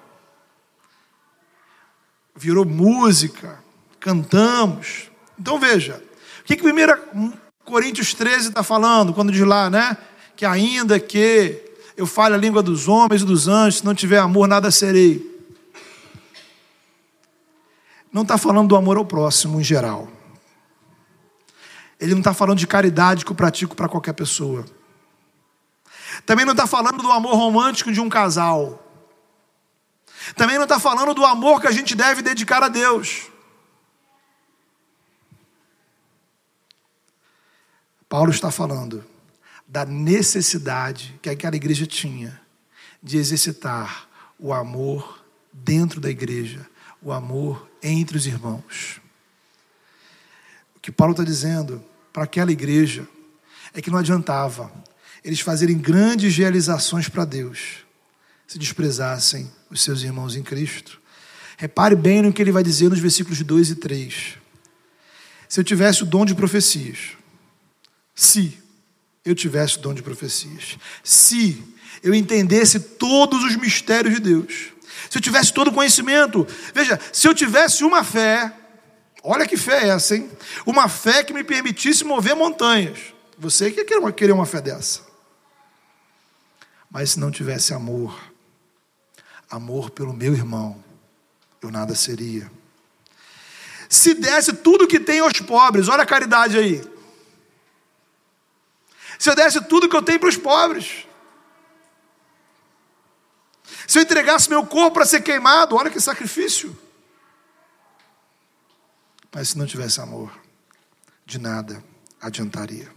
virou 2.39 2.63
música, 2.63 3.59
cantamos. 3.99 5.11
Então 5.37 5.59
veja, 5.59 6.01
o 6.39 6.43
que, 6.45 6.55
que 6.55 6.65
1 6.65 7.33
Coríntios 7.65 8.13
13 8.13 8.47
está 8.47 8.63
falando, 8.63 9.13
quando 9.13 9.31
diz 9.31 9.45
lá, 9.45 9.69
né? 9.69 9.97
Que 10.37 10.45
ainda 10.45 10.97
que 10.99 11.61
eu 11.97 12.07
fale 12.07 12.33
a 12.35 12.37
língua 12.37 12.63
dos 12.63 12.87
homens 12.87 13.21
e 13.21 13.25
dos 13.25 13.49
anjos, 13.49 13.79
se 13.79 13.85
não 13.85 13.93
tiver 13.93 14.19
amor, 14.19 14.47
nada 14.47 14.71
serei. 14.71 15.27
Não 18.11 18.21
está 18.21 18.37
falando 18.37 18.69
do 18.69 18.75
amor 18.77 18.95
ao 18.95 19.05
próximo 19.05 19.59
em 19.59 19.63
geral. 19.63 20.07
Ele 21.99 22.13
não 22.13 22.19
está 22.19 22.33
falando 22.33 22.57
de 22.57 22.65
caridade 22.65 23.25
que 23.25 23.31
eu 23.31 23.35
pratico 23.35 23.75
para 23.75 23.89
qualquer 23.89 24.13
pessoa. 24.13 24.65
Também 26.25 26.45
não 26.45 26.53
está 26.53 26.65
falando 26.65 27.03
do 27.03 27.11
amor 27.11 27.35
romântico 27.35 27.91
de 27.91 27.99
um 27.99 28.07
casal. 28.07 28.88
Também 30.35 30.57
não 30.57 30.63
está 30.63 30.79
falando 30.79 31.13
do 31.13 31.25
amor 31.25 31.61
que 31.61 31.67
a 31.67 31.71
gente 31.71 31.95
deve 31.95 32.21
dedicar 32.21 32.63
a 32.63 32.69
Deus. 32.69 33.27
Paulo 38.07 38.31
está 38.31 38.49
falando 38.49 39.05
da 39.67 39.85
necessidade 39.85 41.19
que 41.21 41.29
aquela 41.29 41.55
igreja 41.55 41.85
tinha 41.85 42.41
de 43.01 43.17
exercitar 43.17 44.07
o 44.39 44.51
amor 44.51 45.23
dentro 45.53 46.01
da 46.01 46.09
igreja, 46.09 46.67
o 47.01 47.11
amor 47.11 47.69
entre 47.83 48.17
os 48.17 48.25
irmãos. 48.25 48.99
O 50.75 50.79
que 50.79 50.91
Paulo 50.91 51.11
está 51.11 51.23
dizendo 51.23 51.83
para 52.11 52.23
aquela 52.23 52.51
igreja 52.51 53.07
é 53.73 53.81
que 53.81 53.91
não 53.91 53.99
adiantava 53.99 54.71
eles 55.23 55.41
fazerem 55.41 55.77
grandes 55.77 56.35
realizações 56.35 57.07
para 57.07 57.25
Deus 57.25 57.85
se 58.49 58.57
desprezassem 58.57 59.47
os 59.69 59.83
seus 59.83 60.01
irmãos 60.01 60.35
em 60.35 60.41
Cristo. 60.41 60.99
Repare 61.55 61.95
bem 61.95 62.23
no 62.23 62.33
que 62.33 62.41
ele 62.41 62.51
vai 62.51 62.63
dizer 62.63 62.89
nos 62.89 62.97
versículos 62.97 63.39
2 63.43 63.69
e 63.69 63.75
3. 63.75 64.37
Se 65.47 65.59
eu 65.59 65.63
tivesse 65.63 66.01
o 66.01 66.05
dom 66.07 66.25
de 66.25 66.33
profecias, 66.33 67.11
se 68.15 68.57
eu 69.23 69.35
tivesse 69.35 69.77
o 69.77 69.81
dom 69.81 69.93
de 69.93 70.01
profecias, 70.01 70.79
se 71.03 71.63
eu 72.01 72.11
entendesse 72.11 72.79
todos 72.79 73.43
os 73.43 73.55
mistérios 73.55 74.15
de 74.15 74.19
Deus, 74.19 74.73
se 75.11 75.19
eu 75.19 75.21
tivesse 75.21 75.53
todo 75.53 75.67
o 75.67 75.73
conhecimento, 75.73 76.47
veja, 76.73 76.99
se 77.13 77.27
eu 77.27 77.35
tivesse 77.35 77.83
uma 77.83 78.03
fé, 78.03 78.51
olha 79.21 79.45
que 79.45 79.57
fé 79.57 79.83
é 79.83 79.89
essa, 79.89 80.15
hein? 80.15 80.27
Uma 80.65 80.89
fé 80.89 81.23
que 81.23 81.33
me 81.33 81.43
permitisse 81.43 82.03
mover 82.03 82.35
montanhas. 82.35 82.97
Você 83.37 83.69
que 83.69 83.85
querer 83.85 84.31
uma 84.31 84.45
fé 84.47 84.59
dessa. 84.59 85.01
Mas 86.89 87.11
se 87.11 87.19
não 87.19 87.29
tivesse 87.29 87.75
amor, 87.75 88.28
amor 89.49 89.89
pelo 89.89 90.13
meu 90.13 90.33
irmão, 90.33 90.83
eu 91.61 91.71
nada 91.71 91.95
seria. 91.95 92.51
Se 93.89 94.13
desse 94.13 94.53
tudo 94.53 94.87
que 94.87 94.99
tem 94.99 95.19
aos 95.19 95.39
pobres, 95.41 95.87
olha 95.87 96.03
a 96.03 96.05
caridade 96.05 96.57
aí. 96.57 96.81
Se 99.17 99.29
eu 99.29 99.35
desse 99.35 99.61
tudo 99.61 99.89
que 99.89 99.95
eu 99.95 100.01
tenho 100.01 100.19
para 100.19 100.29
os 100.29 100.37
pobres. 100.37 101.05
Se 103.87 103.97
eu 103.97 104.03
entregasse 104.03 104.49
meu 104.49 104.65
corpo 104.65 104.93
para 104.93 105.05
ser 105.05 105.21
queimado, 105.21 105.75
olha 105.75 105.89
que 105.89 105.99
sacrifício. 105.99 106.77
Mas 109.33 109.49
se 109.49 109.57
não 109.57 109.65
tivesse 109.65 109.99
amor, 109.99 110.31
de 111.25 111.39
nada 111.39 111.83
adiantaria. 112.21 112.91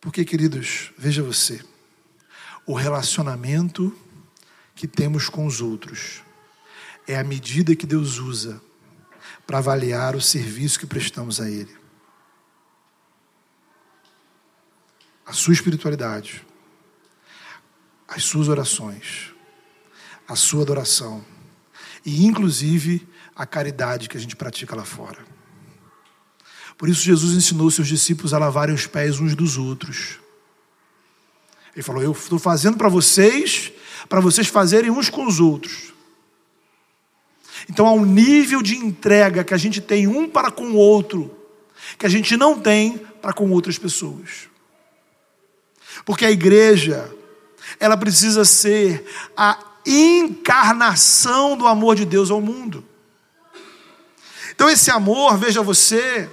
Porque, 0.00 0.24
queridos, 0.24 0.92
veja 0.96 1.22
você, 1.22 1.64
o 2.66 2.74
relacionamento 2.74 3.96
que 4.78 4.86
temos 4.86 5.28
com 5.28 5.44
os 5.44 5.60
outros. 5.60 6.22
É 7.04 7.18
a 7.18 7.24
medida 7.24 7.74
que 7.74 7.84
Deus 7.84 8.18
usa 8.18 8.62
para 9.44 9.58
avaliar 9.58 10.14
o 10.14 10.20
serviço 10.20 10.78
que 10.78 10.86
prestamos 10.86 11.40
a 11.40 11.50
Ele. 11.50 11.76
A 15.26 15.32
sua 15.32 15.52
espiritualidade, 15.52 16.46
as 18.06 18.22
suas 18.22 18.46
orações, 18.46 19.34
a 20.28 20.36
sua 20.36 20.62
adoração 20.62 21.24
e, 22.06 22.24
inclusive, 22.24 23.06
a 23.34 23.44
caridade 23.44 24.08
que 24.08 24.16
a 24.16 24.20
gente 24.20 24.36
pratica 24.36 24.76
lá 24.76 24.84
fora. 24.84 25.26
Por 26.76 26.88
isso, 26.88 27.02
Jesus 27.02 27.36
ensinou 27.36 27.68
seus 27.68 27.88
discípulos 27.88 28.32
a 28.32 28.38
lavarem 28.38 28.74
os 28.74 28.86
pés 28.86 29.18
uns 29.18 29.34
dos 29.34 29.58
outros. 29.58 30.20
Ele 31.74 31.82
falou: 31.82 32.00
Eu 32.00 32.12
estou 32.12 32.38
fazendo 32.38 32.76
para 32.76 32.88
vocês 32.88 33.72
para 34.08 34.20
vocês 34.20 34.46
fazerem 34.46 34.90
uns 34.90 35.08
com 35.08 35.26
os 35.26 35.40
outros. 35.40 35.92
Então 37.68 37.86
há 37.86 37.92
um 37.92 38.04
nível 38.04 38.62
de 38.62 38.76
entrega 38.76 39.44
que 39.44 39.54
a 39.54 39.58
gente 39.58 39.80
tem 39.80 40.06
um 40.06 40.28
para 40.28 40.50
com 40.50 40.70
o 40.70 40.76
outro, 40.76 41.34
que 41.98 42.06
a 42.06 42.08
gente 42.08 42.36
não 42.36 42.58
tem 42.58 42.98
para 43.20 43.32
com 43.32 43.50
outras 43.50 43.78
pessoas. 43.78 44.48
Porque 46.04 46.24
a 46.24 46.30
igreja, 46.30 47.12
ela 47.80 47.96
precisa 47.96 48.44
ser 48.44 49.04
a 49.36 49.58
encarnação 49.86 51.56
do 51.56 51.66
amor 51.66 51.96
de 51.96 52.04
Deus 52.04 52.30
ao 52.30 52.40
mundo. 52.40 52.84
Então 54.54 54.68
esse 54.68 54.90
amor, 54.90 55.38
veja 55.38 55.62
você, 55.62 56.28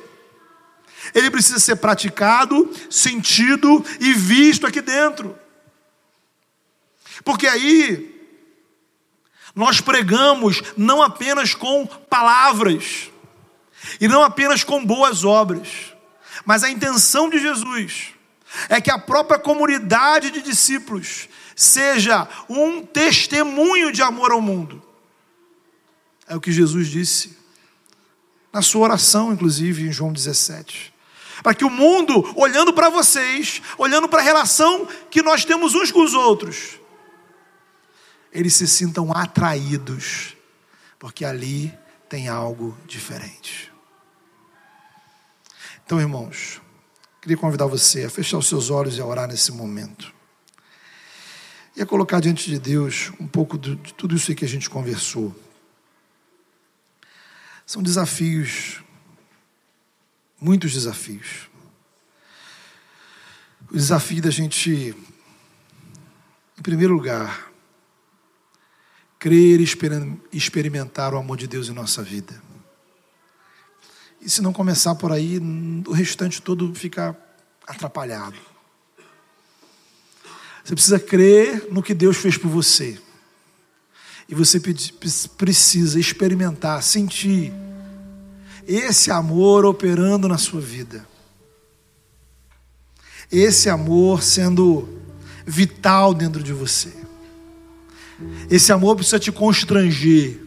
ele 1.13 1.30
precisa 1.30 1.59
ser 1.59 1.76
praticado, 1.78 2.70
sentido 2.89 3.84
e 3.99 4.13
visto 4.13 4.66
aqui 4.66 4.82
dentro. 4.82 5.38
Porque 7.26 7.47
aí 7.47 8.15
nós 9.55 9.82
pregamos 9.82 10.61
não 10.78 11.01
apenas 11.01 11.53
com 11.53 11.86
palavras, 11.86 13.09
e 13.99 14.07
não 14.07 14.23
apenas 14.23 14.63
com 14.63 14.86
boas 14.86 15.23
obras, 15.23 15.93
mas 16.45 16.63
a 16.63 16.69
intenção 16.69 17.30
de 17.30 17.39
Jesus 17.39 18.13
é 18.69 18.80
que 18.80 18.91
a 18.91 18.99
própria 18.99 19.39
comunidade 19.39 20.32
de 20.32 20.41
discípulos 20.41 21.28
seja 21.55 22.28
um 22.49 22.86
testemunho 22.86 23.91
de 23.91 24.01
amor 24.01 24.32
ao 24.32 24.41
mundo. 24.41 24.82
É 26.28 26.36
o 26.36 26.41
que 26.41 26.51
Jesus 26.51 26.88
disse 26.88 27.38
na 28.51 28.61
sua 28.61 28.84
oração, 28.84 29.34
inclusive, 29.34 29.84
em 29.84 29.91
João 29.91 30.13
17. 30.13 30.93
Para 31.43 31.53
que 31.53 31.65
o 31.65 31.69
mundo, 31.69 32.34
olhando 32.36 32.73
para 32.73 32.89
vocês, 32.89 33.61
olhando 33.78 34.07
para 34.07 34.21
a 34.21 34.23
relação 34.23 34.88
que 35.09 35.21
nós 35.21 35.43
temos 35.45 35.76
uns 35.76 35.91
com 35.91 36.01
os 36.01 36.13
outros, 36.13 36.80
eles 38.36 38.53
se 38.53 38.67
sintam 38.67 39.11
atraídos, 39.11 40.36
porque 40.99 41.25
ali 41.25 41.73
tem 42.07 42.27
algo 42.27 42.77
diferente. 42.86 43.71
Então, 45.83 45.99
irmãos, 45.99 46.61
Queria 47.25 47.38
convidar 47.38 47.65
você 47.65 48.03
a 48.03 48.09
fechar 48.11 48.38
os 48.38 48.47
seus 48.47 48.69
olhos 48.69 48.99
e 48.99 49.01
a 49.01 49.05
orar 49.07 49.27
nesse 49.27 49.51
momento. 49.51 50.13
E 51.75 51.81
a 51.81 51.86
colocar 51.86 52.19
diante 52.19 52.47
de 52.47 52.59
Deus 52.59 53.11
um 53.19 53.25
pouco 53.25 53.57
de, 53.57 53.75
tudo 53.93 54.15
isso 54.15 54.36
que 54.36 54.45
a 54.45 54.47
gente 54.47 54.69
conversou. 54.69 55.36
São 57.65 57.81
desafios, 57.81 58.83
muitos 60.39 60.71
desafios. 60.71 61.49
O 63.71 63.75
desafio 63.75 64.21
da 64.21 64.29
gente, 64.29 64.95
em 66.59 66.61
primeiro 66.61 66.93
lugar, 66.93 67.44
crer 69.26 69.59
e 69.59 70.38
experimentar 70.38 71.11
o 71.11 71.17
amor 71.17 71.36
de 71.36 71.47
Deus 71.47 71.67
em 71.67 71.71
nossa 71.71 72.03
vida. 72.03 72.39
E 74.21 74.30
se 74.30 74.39
não 74.39 74.53
começar 74.53 74.93
por 74.93 75.11
aí, 75.11 75.39
o 75.88 75.91
restante 75.91 76.39
todo 76.39 76.76
fica 76.76 77.17
atrapalhado. 77.65 78.38
Você 80.63 80.76
precisa 80.76 80.99
crer 80.99 81.69
no 81.71 81.82
que 81.82 81.95
Deus 81.95 82.17
fez 82.17 82.38
por 82.38 82.49
você. 82.49 83.01
E 84.30 84.36
você 84.36 84.61
precisa 85.36 85.99
experimentar, 85.99 86.84
sentir 86.84 87.51
esse 88.67 89.09
amor 89.09 89.65
operando 89.65 90.28
na 90.28 90.38
sua 90.38 90.61
vida. 90.61 91.03
Esse 93.32 93.71
amor 93.71 94.21
sendo 94.21 94.88
vital 95.47 96.13
dentro 96.13 96.43
de 96.43 96.53
você. 96.53 97.04
Esse 98.49 98.72
amor 98.72 98.95
precisa 98.95 99.20
te 99.20 99.32
constranger, 99.32 100.39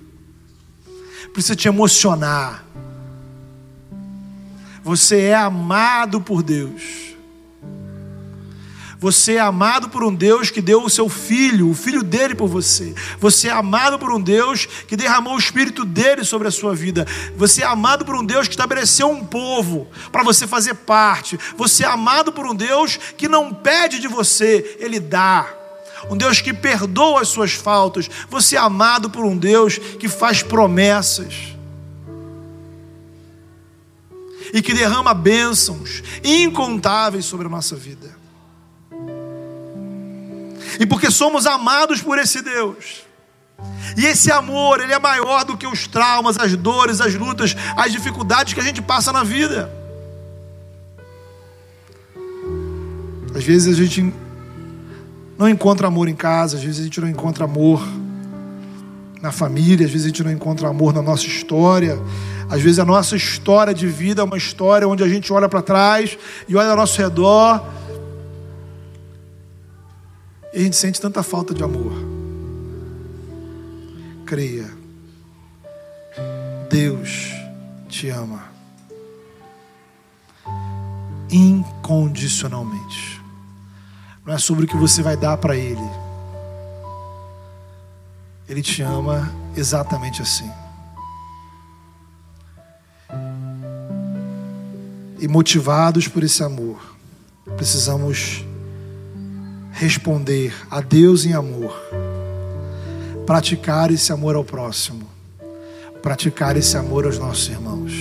precisa 1.32 1.54
te 1.54 1.68
emocionar, 1.68 2.64
você 4.88 5.24
é 5.24 5.34
amado 5.34 6.18
por 6.18 6.42
Deus. 6.42 7.08
Você 8.98 9.34
é 9.34 9.38
amado 9.38 9.90
por 9.90 10.02
um 10.02 10.14
Deus 10.14 10.50
que 10.50 10.62
deu 10.62 10.82
o 10.82 10.88
seu 10.88 11.10
filho, 11.10 11.68
o 11.68 11.74
filho 11.74 12.02
dele 12.02 12.34
por 12.34 12.48
você. 12.48 12.94
Você 13.20 13.48
é 13.48 13.52
amado 13.52 13.98
por 13.98 14.10
um 14.10 14.18
Deus 14.18 14.64
que 14.64 14.96
derramou 14.96 15.34
o 15.34 15.38
espírito 15.38 15.84
dele 15.84 16.24
sobre 16.24 16.48
a 16.48 16.50
sua 16.50 16.74
vida. 16.74 17.06
Você 17.36 17.62
é 17.62 17.66
amado 17.66 18.02
por 18.02 18.16
um 18.16 18.24
Deus 18.24 18.48
que 18.48 18.54
estabeleceu 18.54 19.10
um 19.10 19.22
povo 19.22 19.86
para 20.10 20.24
você 20.24 20.46
fazer 20.46 20.72
parte. 20.72 21.38
Você 21.54 21.84
é 21.84 21.86
amado 21.86 22.32
por 22.32 22.46
um 22.46 22.54
Deus 22.54 22.96
que 22.96 23.28
não 23.28 23.52
pede 23.52 23.98
de 23.98 24.08
você, 24.08 24.78
ele 24.80 24.98
dá. 24.98 25.57
Um 26.10 26.16
Deus 26.16 26.40
que 26.40 26.52
perdoa 26.52 27.22
as 27.22 27.28
suas 27.28 27.52
faltas. 27.52 28.08
Você 28.28 28.56
é 28.56 28.58
amado 28.58 29.10
por 29.10 29.24
um 29.24 29.36
Deus 29.36 29.78
que 29.78 30.08
faz 30.08 30.42
promessas 30.42 31.56
e 34.52 34.62
que 34.62 34.72
derrama 34.72 35.12
bênçãos 35.12 36.02
incontáveis 36.24 37.24
sobre 37.24 37.46
a 37.46 37.50
nossa 37.50 37.76
vida. 37.76 38.16
E 40.80 40.86
porque 40.86 41.10
somos 41.10 41.46
amados 41.46 42.00
por 42.00 42.18
esse 42.18 42.40
Deus. 42.42 43.02
E 43.96 44.06
esse 44.06 44.30
amor, 44.30 44.80
ele 44.80 44.92
é 44.92 44.98
maior 44.98 45.44
do 45.44 45.56
que 45.56 45.66
os 45.66 45.86
traumas, 45.88 46.38
as 46.38 46.54
dores, 46.56 47.00
as 47.00 47.14
lutas, 47.14 47.56
as 47.76 47.90
dificuldades 47.90 48.54
que 48.54 48.60
a 48.60 48.64
gente 48.64 48.80
passa 48.80 49.12
na 49.12 49.24
vida. 49.24 49.72
Às 53.34 53.44
vezes 53.44 53.74
a 53.74 53.82
gente 53.82 54.12
não 55.38 55.48
encontra 55.48 55.86
amor 55.86 56.08
em 56.08 56.16
casa, 56.16 56.56
às 56.56 56.62
vezes 56.62 56.80
a 56.80 56.84
gente 56.84 57.00
não 57.00 57.08
encontra 57.08 57.44
amor 57.44 57.80
na 59.22 59.30
família, 59.30 59.86
às 59.86 59.92
vezes 59.92 60.06
a 60.06 60.08
gente 60.08 60.24
não 60.24 60.32
encontra 60.32 60.68
amor 60.68 60.92
na 60.92 61.00
nossa 61.00 61.26
história, 61.26 61.96
às 62.50 62.60
vezes 62.60 62.80
a 62.80 62.84
nossa 62.84 63.14
história 63.14 63.72
de 63.72 63.86
vida 63.86 64.20
é 64.20 64.24
uma 64.24 64.36
história 64.36 64.88
onde 64.88 65.04
a 65.04 65.08
gente 65.08 65.32
olha 65.32 65.48
para 65.48 65.62
trás 65.62 66.18
e 66.48 66.56
olha 66.56 66.70
ao 66.70 66.76
nosso 66.76 67.00
redor 67.00 67.64
e 70.52 70.58
a 70.58 70.62
gente 70.62 70.76
sente 70.76 71.00
tanta 71.00 71.22
falta 71.22 71.54
de 71.54 71.62
amor. 71.62 71.92
Creia, 74.26 74.68
Deus 76.68 77.32
te 77.88 78.08
ama 78.08 78.48
incondicionalmente. 81.30 83.07
Não 84.28 84.34
é 84.34 84.38
sobre 84.38 84.66
o 84.66 84.68
que 84.68 84.76
você 84.76 85.02
vai 85.02 85.16
dar 85.16 85.38
para 85.38 85.56
Ele. 85.56 85.90
Ele 88.48 88.62
te 88.62 88.82
ama 88.82 89.34
exatamente 89.56 90.22
assim. 90.22 90.48
e 95.18 95.26
motivados 95.26 96.06
por 96.06 96.22
esse 96.22 96.42
amor, 96.44 96.78
precisamos 97.56 98.44
responder 99.72 100.54
a 100.70 100.80
Deus 100.80 101.24
em 101.24 101.32
amor, 101.32 101.74
praticar 103.26 103.90
esse 103.90 104.12
amor 104.12 104.36
ao 104.36 104.44
próximo, 104.44 105.08
praticar 106.00 106.56
esse 106.56 106.76
amor 106.76 107.04
aos 107.04 107.18
nossos 107.18 107.48
irmãos, 107.48 107.92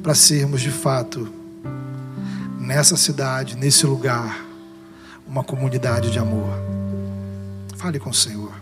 para 0.00 0.14
sermos 0.14 0.60
de 0.60 0.70
fato, 0.70 1.28
nessa 2.60 2.96
cidade, 2.96 3.56
nesse 3.56 3.84
lugar, 3.84 4.49
uma 5.30 5.44
comunidade 5.44 6.10
de 6.10 6.18
amor. 6.18 6.50
Fale 7.76 8.00
com 8.00 8.10
o 8.10 8.14
Senhor. 8.14 8.52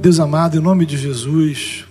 Deus 0.00 0.18
amado, 0.18 0.56
em 0.56 0.60
nome 0.60 0.84
de 0.84 0.96
Jesus. 0.96 1.87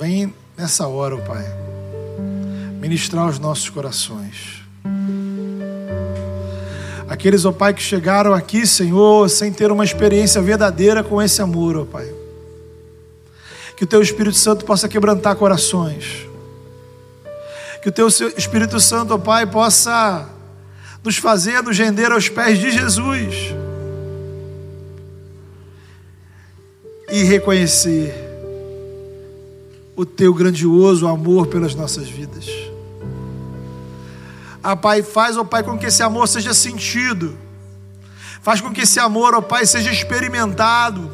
Vem 0.00 0.34
nessa 0.56 0.88
hora, 0.88 1.14
oh 1.14 1.20
Pai, 1.20 1.44
ministrar 2.80 3.28
os 3.28 3.38
nossos 3.38 3.68
corações. 3.68 4.62
Aqueles, 7.08 7.44
ó 7.44 7.50
oh 7.50 7.52
Pai, 7.52 7.74
que 7.74 7.82
chegaram 7.82 8.32
aqui, 8.32 8.66
Senhor, 8.66 9.28
sem 9.28 9.52
ter 9.52 9.70
uma 9.70 9.84
experiência 9.84 10.40
verdadeira 10.40 11.04
com 11.04 11.20
esse 11.20 11.42
amor, 11.42 11.76
ó 11.76 11.82
oh 11.82 11.86
Pai. 11.86 12.10
Que 13.76 13.84
o 13.84 13.86
Teu 13.86 14.00
Espírito 14.00 14.36
Santo 14.36 14.64
possa 14.64 14.88
quebrantar 14.88 15.36
corações 15.36 16.30
que 17.80 17.88
o 17.88 17.92
teu 17.92 18.08
Espírito 18.08 18.78
Santo, 18.78 19.14
ó 19.14 19.18
Pai, 19.18 19.46
possa 19.46 20.28
nos 21.02 21.16
fazer 21.16 21.62
nos 21.62 21.78
render 21.78 22.12
aos 22.12 22.28
pés 22.28 22.58
de 22.58 22.70
Jesus 22.70 23.54
e 27.10 27.24
reconhecer 27.24 28.29
o 30.00 30.06
teu 30.06 30.32
grandioso 30.32 31.06
amor 31.06 31.46
pelas 31.48 31.74
nossas 31.74 32.08
vidas. 32.08 32.46
Ah, 34.62 34.76
Pai, 34.76 35.02
faz, 35.02 35.36
ó 35.36 35.44
Pai, 35.44 35.62
com 35.62 35.78
que 35.78 35.86
esse 35.86 36.02
amor 36.02 36.28
seja 36.28 36.54
sentido. 36.54 37.36
Faz 38.42 38.60
com 38.60 38.72
que 38.72 38.82
esse 38.82 38.98
amor, 38.98 39.34
ó 39.34 39.40
Pai, 39.40 39.66
seja 39.66 39.90
experimentado. 39.90 41.10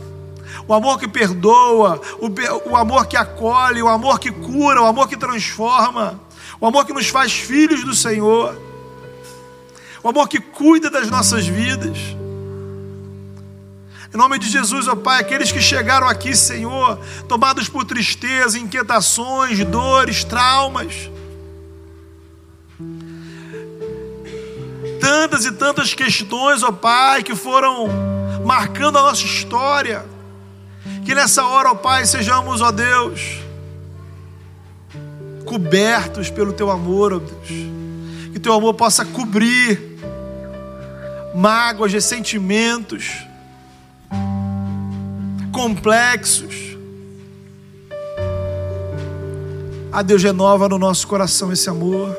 O 0.69 0.75
amor 0.75 0.99
que 0.99 1.09
perdoa, 1.09 2.01
o, 2.19 2.29
o 2.71 2.77
amor 2.77 3.07
que 3.07 3.17
acolhe, 3.17 3.83
o 3.83 3.89
amor 3.89 4.19
que 4.19 4.31
cura, 4.31 4.83
o 4.83 4.87
amor 4.87 5.09
que 5.09 5.17
transforma 5.17 6.21
o 6.61 6.67
amor 6.67 6.87
que 6.87 6.93
nos 6.93 7.09
faz 7.09 7.33
filhos 7.33 7.85
do 7.85 7.95
Senhor, 7.95 8.57
o 10.03 10.09
amor 10.09 10.29
que 10.29 10.41
cuida 10.41 10.91
das 10.91 11.11
nossas 11.11 11.47
vidas. 11.47 12.16
Em 14.17 14.19
nome 14.19 14.39
de 14.39 14.49
Jesus, 14.49 14.89
ó 14.89 14.93
oh 14.93 14.97
Pai, 14.97 15.21
aqueles 15.21 15.53
que 15.53 15.61
chegaram 15.61 16.09
aqui, 16.09 16.35
Senhor, 16.35 16.99
tomados 17.29 17.69
por 17.69 17.85
tristeza, 17.85 18.59
inquietações, 18.59 19.63
dores, 19.67 20.25
traumas, 20.25 21.11
tantas 24.99 25.45
e 25.45 25.53
tantas 25.53 25.93
questões, 25.93 26.63
ó 26.63 26.69
oh 26.69 26.73
Pai, 26.73 27.23
que 27.23 27.35
foram 27.35 27.89
marcando 28.43 28.97
a 28.97 29.03
nossa 29.03 29.23
história, 29.23 30.03
que 31.05 31.15
nessa 31.15 31.45
hora, 31.45 31.69
ó 31.69 31.73
oh 31.73 31.77
Pai, 31.77 32.07
sejamos, 32.07 32.63
ó 32.63 32.73
Deus, 32.73 33.21
cobertos 35.45 36.31
pelo 36.31 36.55
teu 36.55 36.71
amor, 36.71 37.13
ó 37.13 37.19
Deus. 37.19 37.49
Que 38.33 38.41
teu 38.41 38.55
amor 38.55 38.73
possa 38.73 39.05
cobrir 39.05 39.79
mágoas, 41.35 41.93
ressentimentos, 41.93 43.26
complexos. 45.57 46.77
A 49.91 50.03
Deus 50.03 50.23
renova 50.23 50.69
no 50.69 50.79
nosso 50.79 51.07
coração 51.07 51.51
esse 51.51 51.71
amor. 51.71 52.15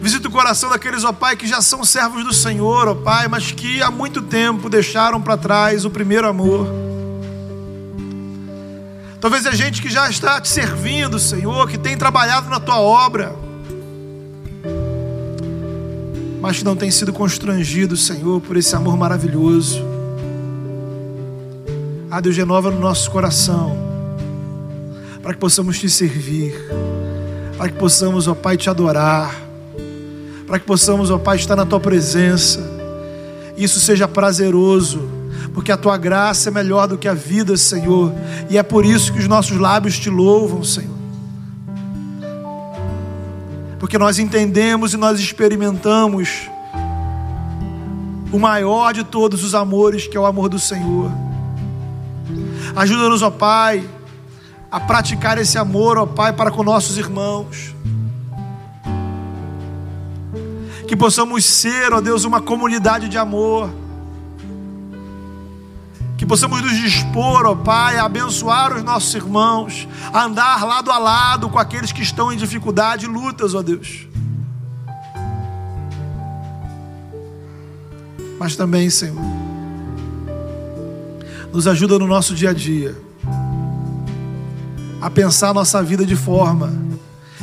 Visita 0.00 0.28
o 0.28 0.30
coração 0.30 0.70
daqueles, 0.70 1.04
ó 1.04 1.12
Pai, 1.12 1.36
que 1.36 1.46
já 1.46 1.60
são 1.60 1.84
servos 1.84 2.24
do 2.24 2.32
Senhor, 2.32 2.88
ó 2.88 2.94
Pai, 2.94 3.28
mas 3.28 3.52
que 3.52 3.82
há 3.82 3.90
muito 3.90 4.22
tempo 4.22 4.70
deixaram 4.70 5.20
para 5.20 5.36
trás 5.36 5.84
o 5.84 5.90
primeiro 5.90 6.26
amor. 6.26 6.66
Talvez 9.20 9.46
a 9.46 9.52
gente 9.52 9.82
que 9.82 9.90
já 9.90 10.08
está 10.08 10.40
te 10.40 10.48
servindo, 10.48 11.18
Senhor, 11.18 11.68
que 11.68 11.76
tem 11.76 11.98
trabalhado 11.98 12.48
na 12.48 12.58
tua 12.58 12.80
obra, 12.80 13.36
mas 16.40 16.56
que 16.56 16.64
não 16.64 16.74
tem 16.74 16.90
sido 16.90 17.12
constrangido, 17.12 17.94
Senhor, 17.94 18.40
por 18.40 18.56
esse 18.56 18.74
amor 18.74 18.96
maravilhoso. 18.96 19.97
Ah, 22.10 22.20
Deus, 22.20 22.36
renova 22.36 22.70
no 22.70 22.80
nosso 22.80 23.10
coração, 23.10 23.76
para 25.22 25.34
que 25.34 25.38
possamos 25.38 25.78
te 25.78 25.90
servir, 25.90 26.54
para 27.56 27.68
que 27.68 27.78
possamos, 27.78 28.26
ó 28.26 28.34
Pai, 28.34 28.56
te 28.56 28.70
adorar, 28.70 29.34
para 30.46 30.58
que 30.58 30.64
possamos, 30.64 31.10
ó 31.10 31.18
Pai, 31.18 31.36
estar 31.36 31.54
na 31.54 31.66
tua 31.66 31.78
presença, 31.78 32.60
isso 33.56 33.78
seja 33.80 34.08
prazeroso 34.08 35.18
porque 35.58 35.72
a 35.72 35.76
tua 35.76 35.96
graça 35.96 36.50
é 36.50 36.52
melhor 36.52 36.86
do 36.86 36.96
que 36.96 37.08
a 37.08 37.14
vida, 37.14 37.56
Senhor, 37.56 38.12
e 38.48 38.56
é 38.56 38.62
por 38.62 38.84
isso 38.84 39.12
que 39.12 39.18
os 39.18 39.26
nossos 39.26 39.56
lábios 39.58 39.98
te 39.98 40.08
louvam, 40.08 40.62
Senhor. 40.62 40.96
Porque 43.80 43.98
nós 43.98 44.20
entendemos 44.20 44.94
e 44.94 44.96
nós 44.96 45.18
experimentamos 45.18 46.48
o 48.30 48.38
maior 48.38 48.94
de 48.94 49.02
todos 49.02 49.42
os 49.42 49.52
amores, 49.52 50.06
que 50.06 50.16
é 50.16 50.20
o 50.20 50.26
amor 50.26 50.48
do 50.48 50.60
Senhor. 50.60 51.10
Ajuda-nos, 52.76 53.22
ó 53.22 53.30
Pai, 53.30 53.88
a 54.70 54.80
praticar 54.80 55.38
esse 55.38 55.58
amor, 55.58 55.98
ó 55.98 56.06
Pai, 56.06 56.32
para 56.32 56.50
com 56.50 56.62
nossos 56.62 56.98
irmãos. 56.98 57.74
Que 60.86 60.96
possamos 60.96 61.44
ser, 61.44 61.92
ó 61.92 62.00
Deus, 62.00 62.24
uma 62.24 62.40
comunidade 62.40 63.08
de 63.08 63.18
amor 63.18 63.70
que 66.18 66.26
possamos 66.26 66.60
nos 66.60 66.76
dispor, 66.76 67.46
ó 67.46 67.54
Pai, 67.54 67.96
a 67.96 68.04
abençoar 68.04 68.76
os 68.76 68.82
nossos 68.82 69.14
irmãos, 69.14 69.86
a 70.12 70.24
andar 70.24 70.66
lado 70.66 70.90
a 70.90 70.98
lado 70.98 71.48
com 71.48 71.60
aqueles 71.60 71.92
que 71.92 72.02
estão 72.02 72.32
em 72.32 72.36
dificuldade 72.36 73.06
e 73.06 73.08
lutas, 73.08 73.54
ó 73.54 73.62
Deus. 73.62 74.08
Mas 78.36 78.56
também, 78.56 78.90
Senhor, 78.90 79.16
nos 81.52 81.66
ajuda 81.66 81.98
no 81.98 82.06
nosso 82.06 82.34
dia 82.34 82.50
a 82.50 82.52
dia 82.52 82.94
a 85.00 85.08
pensar 85.08 85.50
a 85.50 85.54
nossa 85.54 85.82
vida 85.82 86.04
de 86.04 86.16
forma 86.16 86.72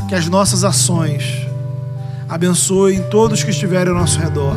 que 0.07 0.15
as 0.15 0.27
nossas 0.27 0.63
ações 0.63 1.47
abençoem 2.27 3.01
todos 3.09 3.43
que 3.43 3.51
estiverem 3.51 3.93
ao 3.93 3.99
nosso 3.99 4.19
redor 4.19 4.55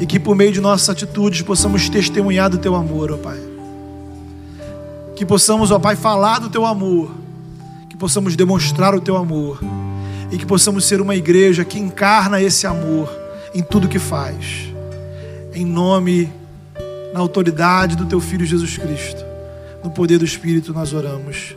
e 0.00 0.06
que 0.06 0.18
por 0.18 0.34
meio 0.34 0.52
de 0.52 0.60
nossas 0.60 0.88
atitudes 0.88 1.42
possamos 1.42 1.88
testemunhar 1.88 2.50
do 2.50 2.58
teu 2.58 2.74
amor, 2.74 3.12
ó 3.12 3.16
Pai. 3.16 3.38
Que 5.14 5.24
possamos, 5.24 5.70
ó 5.70 5.78
Pai, 5.78 5.94
falar 5.94 6.40
do 6.40 6.50
teu 6.50 6.66
amor, 6.66 7.12
que 7.88 7.96
possamos 7.96 8.34
demonstrar 8.34 8.94
o 8.94 9.00
teu 9.00 9.16
amor 9.16 9.60
e 10.30 10.38
que 10.38 10.46
possamos 10.46 10.86
ser 10.86 11.00
uma 11.00 11.14
igreja 11.14 11.64
que 11.64 11.78
encarna 11.78 12.40
esse 12.40 12.66
amor 12.66 13.08
em 13.54 13.62
tudo 13.62 13.86
que 13.86 13.98
faz. 13.98 14.72
Em 15.54 15.64
nome, 15.64 16.32
na 17.12 17.20
autoridade 17.20 17.96
do 17.96 18.06
teu 18.06 18.20
filho 18.20 18.46
Jesus 18.46 18.76
Cristo, 18.78 19.24
no 19.82 19.90
poder 19.90 20.18
do 20.18 20.24
Espírito 20.24 20.72
nós 20.72 20.92
oramos. 20.92 21.56